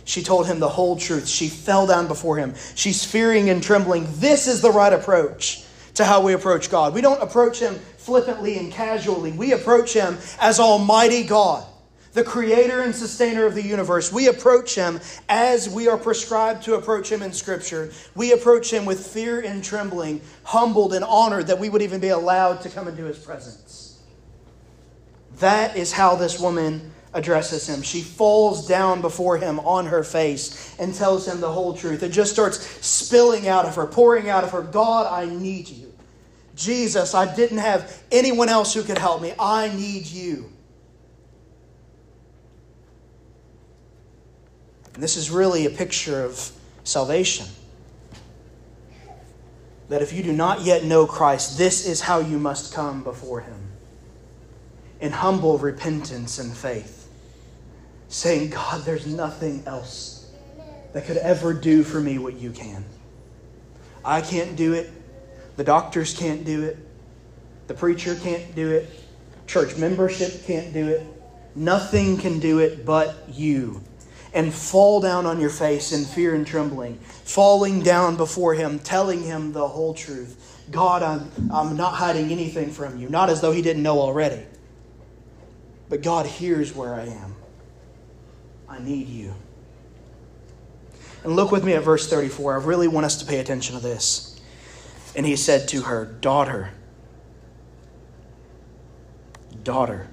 She 0.06 0.24
told 0.24 0.48
him 0.48 0.60
the 0.60 0.70
whole 0.70 0.98
truth. 0.98 1.28
She 1.28 1.48
fell 1.48 1.88
down 1.88 2.08
before 2.08 2.38
him. 2.38 2.56
She's 2.76 3.06
fearing 3.06 3.50
and 3.50 3.64
trembling. 3.64 4.08
This 4.16 4.48
is 4.48 4.62
the 4.62 4.72
right 4.72 4.92
approach 4.92 5.64
to 5.96 6.04
how 6.04 6.22
we 6.22 6.34
approach 6.34 6.70
God. 6.70 6.94
We 6.94 7.02
don't 7.02 7.22
approach 7.22 7.60
him 7.60 7.76
flippantly 7.98 8.58
and 8.58 8.72
casually, 8.72 9.32
we 9.32 9.54
approach 9.54 9.94
him 9.94 10.18
as 10.42 10.60
Almighty 10.60 11.24
God 11.24 11.66
the 12.14 12.24
creator 12.24 12.82
and 12.82 12.96
sustainer 12.96 13.46
of 13.46 13.56
the 13.56 13.64
universe. 13.64 14.12
We 14.12 14.28
approach 14.28 14.76
him 14.76 15.00
as 15.28 15.70
we 15.70 15.88
are 15.88 15.98
prescribed 15.98 16.64
to 16.64 16.76
approach 16.76 17.12
him 17.12 17.22
in 17.22 17.34
Scripture. 17.34 17.92
We 18.16 18.34
approach 18.34 18.72
him 18.72 18.86
with 18.86 19.06
fear 19.06 19.42
and 19.42 19.64
trembling, 19.64 20.22
humbled 20.44 20.94
and 20.94 21.04
honored 21.04 21.48
that 21.48 21.60
we 21.60 21.70
would 21.70 21.82
even 21.82 22.00
be 22.00 22.10
allowed 22.10 22.62
to 22.62 22.70
come 22.70 22.88
into 22.88 23.04
his 23.06 23.18
presence. 23.18 24.02
That 25.40 25.76
is 25.76 25.92
how 25.92 26.16
this 26.16 26.40
woman 26.40 26.92
addresses 27.14 27.68
him. 27.68 27.82
She 27.82 28.02
falls 28.02 28.68
down 28.68 29.02
before 29.02 29.38
him 29.38 29.60
on 29.60 29.88
her 29.88 30.04
face 30.04 30.76
and 30.80 30.94
tells 30.94 31.28
him 31.28 31.42
the 31.42 31.52
whole 31.52 31.74
truth. 31.74 32.04
It 32.04 32.10
just 32.10 32.32
starts 32.32 32.60
spilling 32.86 33.48
out 33.48 33.66
of 33.66 33.76
her, 33.76 33.86
pouring 33.86 34.30
out 34.30 34.44
of 34.44 34.52
her 34.52 34.62
God, 34.62 35.12
I 35.12 35.32
need 35.32 35.70
you. 35.70 35.92
Jesus, 36.56 37.16
I 37.16 37.34
didn't 37.36 37.58
have 37.58 38.04
anyone 38.12 38.50
else 38.50 38.74
who 38.74 38.84
could 38.84 39.00
help 39.00 39.22
me. 39.22 39.34
I 39.40 39.70
need 39.70 40.06
you. 40.06 40.52
And 44.94 45.02
this 45.02 45.18
is 45.18 45.32
really 45.32 45.66
a 45.66 45.70
picture 45.70 46.24
of 46.24 46.52
salvation. 46.84 47.48
That 49.90 50.02
if 50.02 50.14
you 50.14 50.24
do 50.24 50.32
not 50.32 50.62
yet 50.62 50.84
know 50.84 51.06
Christ, 51.06 51.58
this 51.58 51.86
is 51.86 52.02
how 52.02 52.20
you 52.20 52.40
must 52.40 52.74
come 52.74 53.04
before 53.04 53.42
Him 53.42 53.72
in 55.00 55.12
humble 55.12 55.58
repentance 55.58 56.40
and 56.40 56.56
faith, 56.56 57.10
saying, 58.08 58.52
God, 58.52 58.86
there's 58.86 59.06
nothing 59.06 59.64
else 59.66 60.32
that 60.94 61.06
could 61.06 61.18
ever 61.18 61.54
do 61.54 61.84
for 61.84 62.00
me 62.00 62.18
what 62.18 62.36
you 62.36 62.52
can. 62.52 62.86
I 64.06 64.22
can't 64.22 64.56
do 64.56 64.74
it. 64.74 64.90
The 65.58 65.64
doctors 65.64 66.18
can't 66.18 66.46
do 66.46 66.64
it. 66.64 66.78
The 67.68 67.74
preacher 67.74 68.16
can't 68.16 68.56
do 68.56 68.72
it. 68.72 68.90
Church 69.48 69.76
membership 69.78 70.46
can't 70.46 70.74
do 70.74 70.88
it. 70.88 71.06
Nothing 71.56 72.18
can 72.18 72.40
do 72.40 72.60
it 72.60 72.86
but 72.86 73.30
you. 73.30 73.82
And 74.34 74.54
fall 74.54 75.00
down 75.00 75.26
on 75.26 75.40
your 75.40 75.52
face 75.52 75.92
in 75.92 76.06
fear 76.06 76.34
and 76.34 76.46
trembling, 76.46 76.98
falling 76.98 77.82
down 77.84 78.18
before 78.18 78.56
Him, 78.56 78.80
telling 78.80 79.22
Him 79.22 79.54
the 79.54 79.68
whole 79.68 79.94
truth. 79.94 80.66
God, 80.72 81.04
I'm, 81.04 81.32
I'm 81.52 81.78
not 81.78 81.94
hiding 81.94 82.32
anything 82.32 82.72
from 82.72 82.98
you, 82.98 83.10
not 83.10 83.30
as 83.30 83.42
though 83.42 83.52
He 83.52 83.62
didn't 83.62 83.84
know 83.84 84.00
already. 84.00 84.42
But 85.88 86.02
God 86.02 86.26
hears 86.26 86.74
where 86.74 86.96
I 86.96 87.06
am. 87.06 87.36
I 88.68 88.80
need 88.80 89.08
you. 89.08 89.36
And 91.24 91.36
look 91.36 91.52
with 91.52 91.64
me 91.64 91.74
at 91.74 91.84
verse 91.84 92.10
34. 92.10 92.60
I 92.60 92.64
really 92.64 92.88
want 92.88 93.06
us 93.06 93.18
to 93.18 93.26
pay 93.26 93.40
attention 93.40 93.76
to 93.76 93.82
this. 93.82 94.42
And 95.16 95.26
he 95.26 95.36
said 95.36 95.68
to 95.70 95.84
her, 95.84 96.06
Daughter, 96.06 96.72
daughter, 99.64 100.08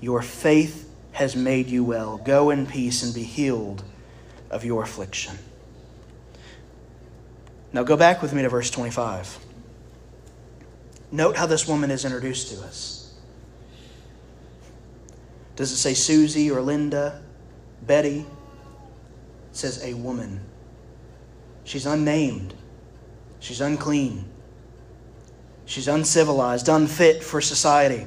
your 0.00 0.22
faith 0.22 0.87
has 1.18 1.34
made 1.34 1.66
you 1.66 1.82
well. 1.82 2.16
Go 2.18 2.50
in 2.50 2.64
peace 2.64 3.02
and 3.02 3.12
be 3.12 3.24
healed 3.24 3.82
of 4.50 4.64
your 4.64 4.84
affliction. 4.84 5.36
Now 7.72 7.82
go 7.82 7.96
back 7.96 8.22
with 8.22 8.32
me 8.32 8.42
to 8.42 8.48
verse 8.48 8.70
25. 8.70 9.36
Note 11.10 11.36
how 11.36 11.46
this 11.46 11.66
woman 11.66 11.90
is 11.90 12.04
introduced 12.04 12.54
to 12.54 12.62
us. 12.62 13.12
Does 15.56 15.72
it 15.72 15.76
say 15.78 15.92
Susie 15.92 16.52
or 16.52 16.60
Linda, 16.60 17.20
Betty? 17.84 18.20
It 18.20 18.26
says 19.56 19.82
a 19.82 19.94
woman. 19.94 20.40
She's 21.64 21.84
unnamed. 21.84 22.54
She's 23.40 23.60
unclean. 23.60 24.24
She's 25.64 25.88
uncivilized, 25.88 26.68
unfit 26.68 27.24
for 27.24 27.40
society, 27.40 28.06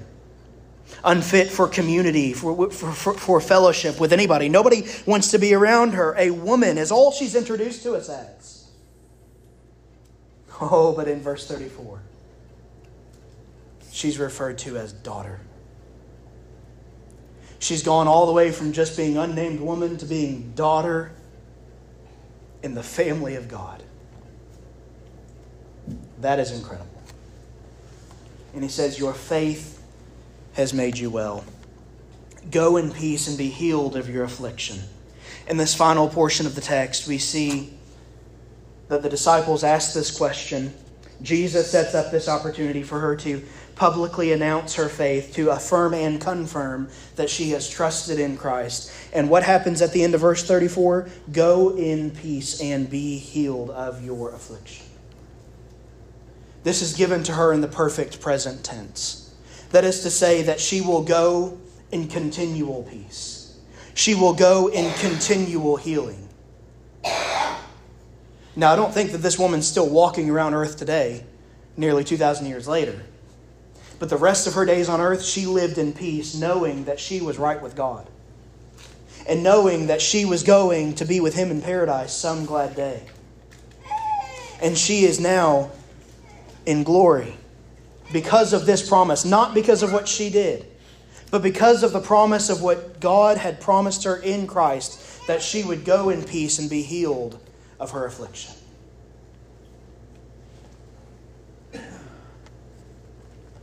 unfit 1.03 1.49
for 1.49 1.67
community, 1.67 2.33
for, 2.33 2.69
for, 2.71 2.91
for, 2.91 3.13
for, 3.13 3.41
fellowship 3.41 3.99
with 3.99 4.13
anybody. 4.13 4.49
Nobody 4.49 4.83
wants 5.05 5.31
to 5.31 5.39
be 5.39 5.53
around 5.53 5.93
her. 5.93 6.15
A 6.17 6.31
woman 6.31 6.77
is 6.77 6.91
all 6.91 7.11
she's 7.11 7.35
introduced 7.35 7.83
to 7.83 7.93
us 7.93 8.09
as. 8.09 8.57
Oh, 10.63 10.93
but 10.95 11.07
in 11.07 11.21
verse 11.21 11.47
34, 11.47 12.03
she's 13.91 14.19
referred 14.19 14.59
to 14.59 14.77
as 14.77 14.93
daughter. 14.93 15.39
She's 17.57 17.81
gone 17.81 18.07
all 18.07 18.27
the 18.27 18.31
way 18.31 18.51
from 18.51 18.71
just 18.71 18.95
being 18.95 19.17
unnamed 19.17 19.59
woman 19.59 19.97
to 19.97 20.05
being 20.05 20.51
daughter 20.55 21.13
in 22.61 22.75
the 22.75 22.83
family 22.83 23.35
of 23.35 23.47
God. 23.47 23.81
That 26.19 26.37
is 26.37 26.51
incredible. 26.51 27.01
And 28.53 28.63
he 28.63 28.69
says, 28.69 28.99
Your 28.99 29.13
faith 29.13 29.80
has 30.54 30.74
made 30.74 30.97
you 30.97 31.10
well. 31.10 31.43
Go 32.49 32.78
in 32.78 32.91
peace 32.91 33.28
and 33.28 33.38
be 33.38 33.49
healed 33.49 33.95
of 33.95 34.10
your 34.10 34.24
affliction. 34.24 34.80
In 35.47 35.58
this 35.58 35.76
final 35.76 36.08
portion 36.08 36.45
of 36.45 36.56
the 36.56 36.62
text, 36.62 37.08
we 37.08 37.18
see 37.18 37.74
that 38.88 39.02
the 39.02 39.10
disciples 39.10 39.64
ask 39.64 39.93
this 39.93 40.16
question. 40.16 40.74
Jesus 41.22 41.70
sets 41.70 41.95
up 41.95 42.12
this 42.12 42.28
opportunity 42.28 42.84
for 42.84 42.99
her 42.99 43.16
to 43.18 43.43
publicly 43.76 44.32
announce 44.32 44.76
her 44.76 44.89
faith, 44.89 45.34
to 45.34 45.49
affirm 45.49 45.93
and 45.93 46.20
confirm 46.20 46.89
that 47.16 47.30
she 47.30 47.52
has 47.52 47.70
trusted 47.70 48.20
in 48.20 48.38
Christ. 48.38 48.91
And 49.14 49.30
what 49.30 49.43
happens 49.43 49.82
at 49.82 49.91
the 49.91 50.04
end 50.04 50.14
of 50.14 50.22
verse 50.22 50.43
34? 50.45 51.10
Go 51.32 51.76
in 51.76 52.12
peace 52.12 52.62
and 52.62 52.89
be 52.89 53.18
healed 53.18 53.72
of 53.72 54.04
your 54.04 54.34
affliction. 54.34 54.86
This 56.64 56.82
is 56.82 56.93
given 56.93 57.24
to 57.24 57.34
her 57.34 57.54
in 57.54 57.62
the 57.62 57.68
perfect 57.68 58.22
present 58.22 58.64
tense. 58.64 59.20
That 59.72 59.86
is 59.86 60.01
to 60.01 60.09
say, 60.09 60.43
that 60.43 60.59
she 60.59 60.82
will 60.82 61.03
go 61.03 61.57
in 61.91 62.07
continual 62.07 62.84
peace, 62.84 63.57
she 63.93 64.15
will 64.15 64.34
go 64.34 64.67
in 64.67 64.93
continual 64.95 65.78
healing. 65.78 66.28
Now, 68.53 68.74
I 68.74 68.76
don't 68.76 68.93
think 68.93 69.11
that 69.13 69.19
this 69.19 69.39
woman's 69.39 69.65
still 69.65 69.89
walking 69.89 70.30
around 70.30 70.53
earth 70.53 70.78
today, 70.78 71.24
nearly 71.78 72.03
2,000 72.03 72.45
years 72.47 72.67
later. 72.67 73.01
But 73.97 74.09
the 74.09 74.17
rest 74.17 74.45
of 74.45 74.55
her 74.55 74.65
days 74.65 74.89
on 74.89 74.99
earth, 74.99 75.24
she 75.24 75.45
lived 75.45 75.78
in 75.78 75.93
peace, 75.93 76.36
knowing 76.36 76.84
that 76.86 76.99
she 76.99 77.22
was 77.22 77.38
right 77.38 77.61
with 77.61 77.76
God. 77.76 78.09
And 79.26 79.41
knowing 79.41 79.88
that 79.88 80.01
she 80.01 80.26
was 80.26 80.43
going 80.43 80.95
to 80.95 81.05
be 81.05 81.22
with 81.22 81.36
Him 81.36 81.49
in 81.49 81.61
paradise 81.61 82.11
some 82.11 82.45
glad 82.45 82.76
day. 82.76 83.03
And 84.61 84.78
she 84.78 85.05
is 85.05 85.19
now 85.19 85.72
in 86.65 86.84
glory 86.84 87.38
because 88.12 88.53
of 88.53 88.66
this 88.66 88.88
promise, 88.88 89.26
not 89.26 89.53
because 89.53 89.84
of 89.84 89.93
what 89.93 90.07
she 90.07 90.30
did, 90.30 90.66
but 91.30 91.41
because 91.41 91.84
of 91.84 91.93
the 91.93 91.99
promise 91.99 92.49
of 92.49 92.62
what 92.62 92.99
God 92.99 93.38
had 93.38 93.62
promised 93.62 94.03
her 94.03 94.18
in 94.18 94.47
Christ 94.47 95.28
that 95.28 95.41
she 95.41 95.64
would 95.64 95.86
go 95.86 96.09
in 96.09 96.24
peace 96.24 96.59
and 96.59 96.70
be 96.70 96.82
healed 96.82 97.39
of 97.80 97.91
her 97.91 98.05
affliction. 98.05 98.53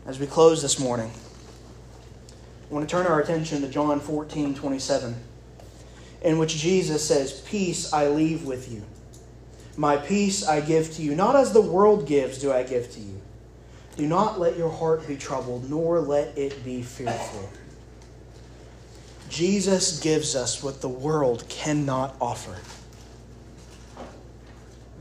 As 0.06 0.18
we 0.18 0.26
close 0.26 0.62
this 0.62 0.78
morning, 0.78 1.10
I 2.70 2.74
want 2.74 2.88
to 2.88 2.90
turn 2.90 3.06
our 3.06 3.20
attention 3.20 3.60
to 3.60 3.68
John 3.68 4.00
14 4.00 4.54
27, 4.54 5.14
in 6.22 6.38
which 6.38 6.56
Jesus 6.56 7.06
says, 7.06 7.42
Peace 7.42 7.92
I 7.92 8.08
leave 8.08 8.44
with 8.46 8.72
you. 8.72 8.82
My 9.76 9.98
peace 9.98 10.48
I 10.48 10.62
give 10.62 10.94
to 10.94 11.02
you, 11.02 11.14
not 11.14 11.36
as 11.36 11.52
the 11.52 11.60
world 11.60 12.06
gives, 12.06 12.38
do 12.38 12.50
I 12.50 12.62
give 12.62 12.90
to 12.92 13.00
you. 13.00 13.20
Do 13.98 14.06
not 14.06 14.40
let 14.40 14.56
your 14.56 14.70
heart 14.70 15.06
be 15.06 15.16
troubled, 15.16 15.68
nor 15.68 16.00
let 16.00 16.38
it 16.38 16.64
be 16.64 16.80
fearful. 16.80 17.50
Jesus 19.28 20.00
gives 20.00 20.34
us 20.34 20.62
what 20.62 20.80
the 20.80 20.88
world 20.88 21.46
cannot 21.50 22.16
offer 22.20 22.56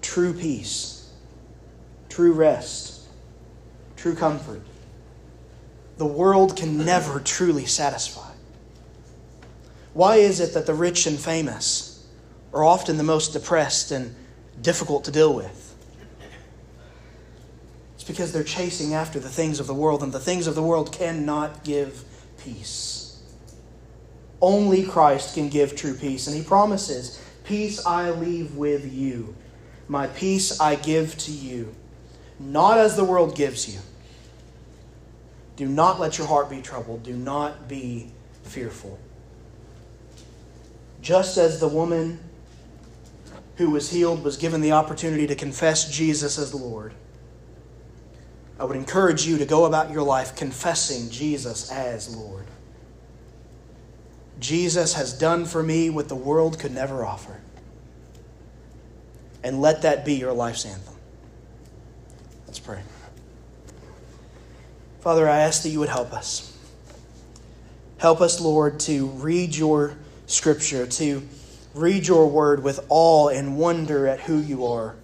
true 0.02 0.34
peace, 0.34 1.10
true 2.10 2.34
rest, 2.34 3.02
true 3.96 4.16
comfort. 4.16 4.62
The 5.98 6.06
world 6.06 6.58
can 6.58 6.84
never 6.84 7.20
truly 7.20 7.66
satisfy. 7.66 8.32
Why 9.94 10.16
is 10.16 10.40
it 10.40 10.54
that 10.54 10.66
the 10.66 10.74
rich 10.74 11.06
and 11.06 11.20
famous 11.20 11.88
are 12.54 12.64
often 12.64 12.98
the 12.98 13.04
most 13.04 13.34
depressed 13.34 13.92
and 13.92 14.16
difficult 14.62 15.04
to 15.06 15.12
deal 15.12 15.34
with. 15.34 15.67
Because 18.08 18.32
they're 18.32 18.44
chasing 18.44 18.94
after 18.94 19.20
the 19.20 19.30
things 19.30 19.60
of 19.60 19.68
the 19.68 19.74
world, 19.74 20.02
and 20.02 20.12
the 20.14 20.20
things 20.20 20.48
of 20.48 20.56
the 20.56 20.64
world 20.64 20.92
cannot 20.92 21.64
give 21.64 22.04
peace. 22.44 23.22
Only 24.42 24.84
Christ 24.84 25.36
can 25.36 25.50
give 25.50 25.76
true 25.76 25.94
peace, 25.94 26.28
and 26.28 26.36
He 26.36 26.44
promises, 26.44 27.22
Peace 27.44 27.86
I 27.86 28.12
leave 28.12 28.56
with 28.56 28.92
you, 28.94 29.36
my 29.88 30.08
peace 30.08 30.60
I 30.60 30.76
give 30.76 31.18
to 31.20 31.32
you, 31.32 31.74
not 32.40 32.78
as 32.78 32.96
the 32.96 33.06
world 33.06 33.36
gives 33.36 33.74
you. 33.74 33.80
Do 35.56 35.66
not 35.66 36.00
let 36.00 36.18
your 36.18 36.28
heart 36.28 36.50
be 36.50 36.62
troubled, 36.62 37.04
do 37.04 37.14
not 37.14 37.68
be 37.68 38.12
fearful. 38.44 39.00
Just 41.02 41.38
as 41.38 41.60
the 41.60 41.68
woman 41.68 42.20
who 43.56 43.72
was 43.72 43.90
healed 43.90 44.24
was 44.24 44.38
given 44.38 44.62
the 44.62 44.72
opportunity 44.72 45.26
to 45.26 45.36
confess 45.36 45.90
Jesus 45.90 46.38
as 46.38 46.52
the 46.52 46.58
Lord. 46.58 46.94
I 48.60 48.66
would 48.66 48.76
encourage 48.76 49.26
you 49.26 49.38
to 49.38 49.46
go 49.46 49.66
about 49.66 49.92
your 49.92 50.04
life 50.04 50.36
confessing 50.36 51.10
Jesus 51.10 51.72
as 51.72 52.16
Lord. 52.16 52.46
Jesus 54.40 54.94
has 54.94 55.14
done 55.14 55.46
for 55.46 55.62
me 55.62 55.90
what 55.90 56.10
the 56.10 56.16
world 56.16 56.60
could 56.60 56.74
never 56.74 57.06
offer. 57.06 57.40
And 59.44 59.62
let 59.62 59.84
that 59.84 60.06
be 60.06 60.16
your 60.16 60.34
life's 60.34 60.66
anthem. 60.66 60.96
Let's 62.48 62.60
pray. 62.60 62.82
Father, 65.02 65.28
I 65.30 65.40
ask 65.40 65.64
that 65.64 65.70
you 65.70 65.80
would 65.80 65.90
help 65.90 66.14
us. 66.14 66.58
Help 67.98 68.22
us, 68.22 68.40
Lord, 68.42 68.80
to 68.82 69.08
read 69.08 69.56
your 69.56 69.96
scripture, 70.26 70.86
to 70.86 71.28
read 71.74 72.08
your 72.08 72.28
word 72.28 72.64
with 72.64 72.86
awe 72.90 73.30
and 73.30 73.58
wonder 73.58 74.08
at 74.08 74.22
who 74.22 74.38
you 74.40 74.66
are. 74.66 74.96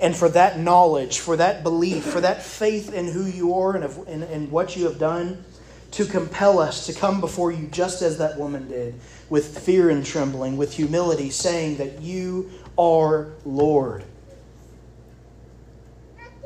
And 0.00 0.16
for 0.16 0.30
that 0.30 0.58
knowledge, 0.58 1.18
for 1.18 1.36
that 1.36 1.62
belief, 1.62 2.04
for 2.04 2.20
that 2.22 2.42
faith 2.42 2.92
in 2.92 3.06
who 3.08 3.26
you 3.26 3.54
are 3.54 3.74
and, 3.74 3.84
of, 3.84 4.08
and, 4.08 4.22
and 4.22 4.50
what 4.50 4.74
you 4.74 4.84
have 4.84 4.98
done, 4.98 5.44
to 5.92 6.06
compel 6.06 6.58
us 6.58 6.86
to 6.86 6.92
come 6.92 7.20
before 7.20 7.50
you 7.50 7.66
just 7.66 8.00
as 8.00 8.18
that 8.18 8.38
woman 8.38 8.68
did, 8.68 8.94
with 9.28 9.58
fear 9.58 9.90
and 9.90 10.06
trembling, 10.06 10.56
with 10.56 10.72
humility, 10.72 11.30
saying 11.30 11.76
that 11.76 12.00
you 12.00 12.50
are 12.78 13.32
Lord. 13.44 14.04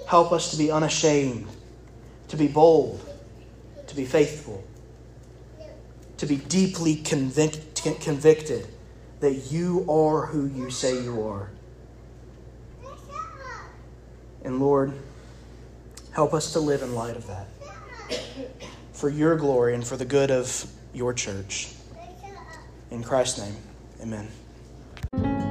Help 0.09 0.33
us 0.33 0.51
to 0.51 0.57
be 0.57 0.71
unashamed, 0.71 1.47
to 2.29 2.37
be 2.37 2.49
bold, 2.49 3.07
to 3.87 3.95
be 3.95 4.05
faithful, 4.05 4.65
to 6.17 6.27
be 6.27 6.37
deeply 6.37 6.97
convict, 6.97 7.83
convicted 8.01 8.67
that 9.21 9.51
you 9.53 9.87
are 9.89 10.27
who 10.27 10.47
you 10.47 10.71
say 10.71 11.03
you 11.03 11.23
are. 11.27 11.51
And 14.45 14.61
Lord, 14.61 14.93
help 16.13 16.35
us 16.35 16.53
to 16.53 16.61
live 16.61 16.83
in 16.83 16.95
light 16.95 17.17
of 17.17 17.27
that 17.27 17.49
for 18.93 19.09
your 19.09 19.37
glory 19.37 19.75
and 19.75 19.85
for 19.85 19.97
the 19.97 20.05
good 20.05 20.31
of 20.31 20.67
your 20.93 21.13
church. 21.13 21.71
In 22.91 23.03
Christ's 23.03 23.41
name, 23.41 23.57
amen. 24.01 25.44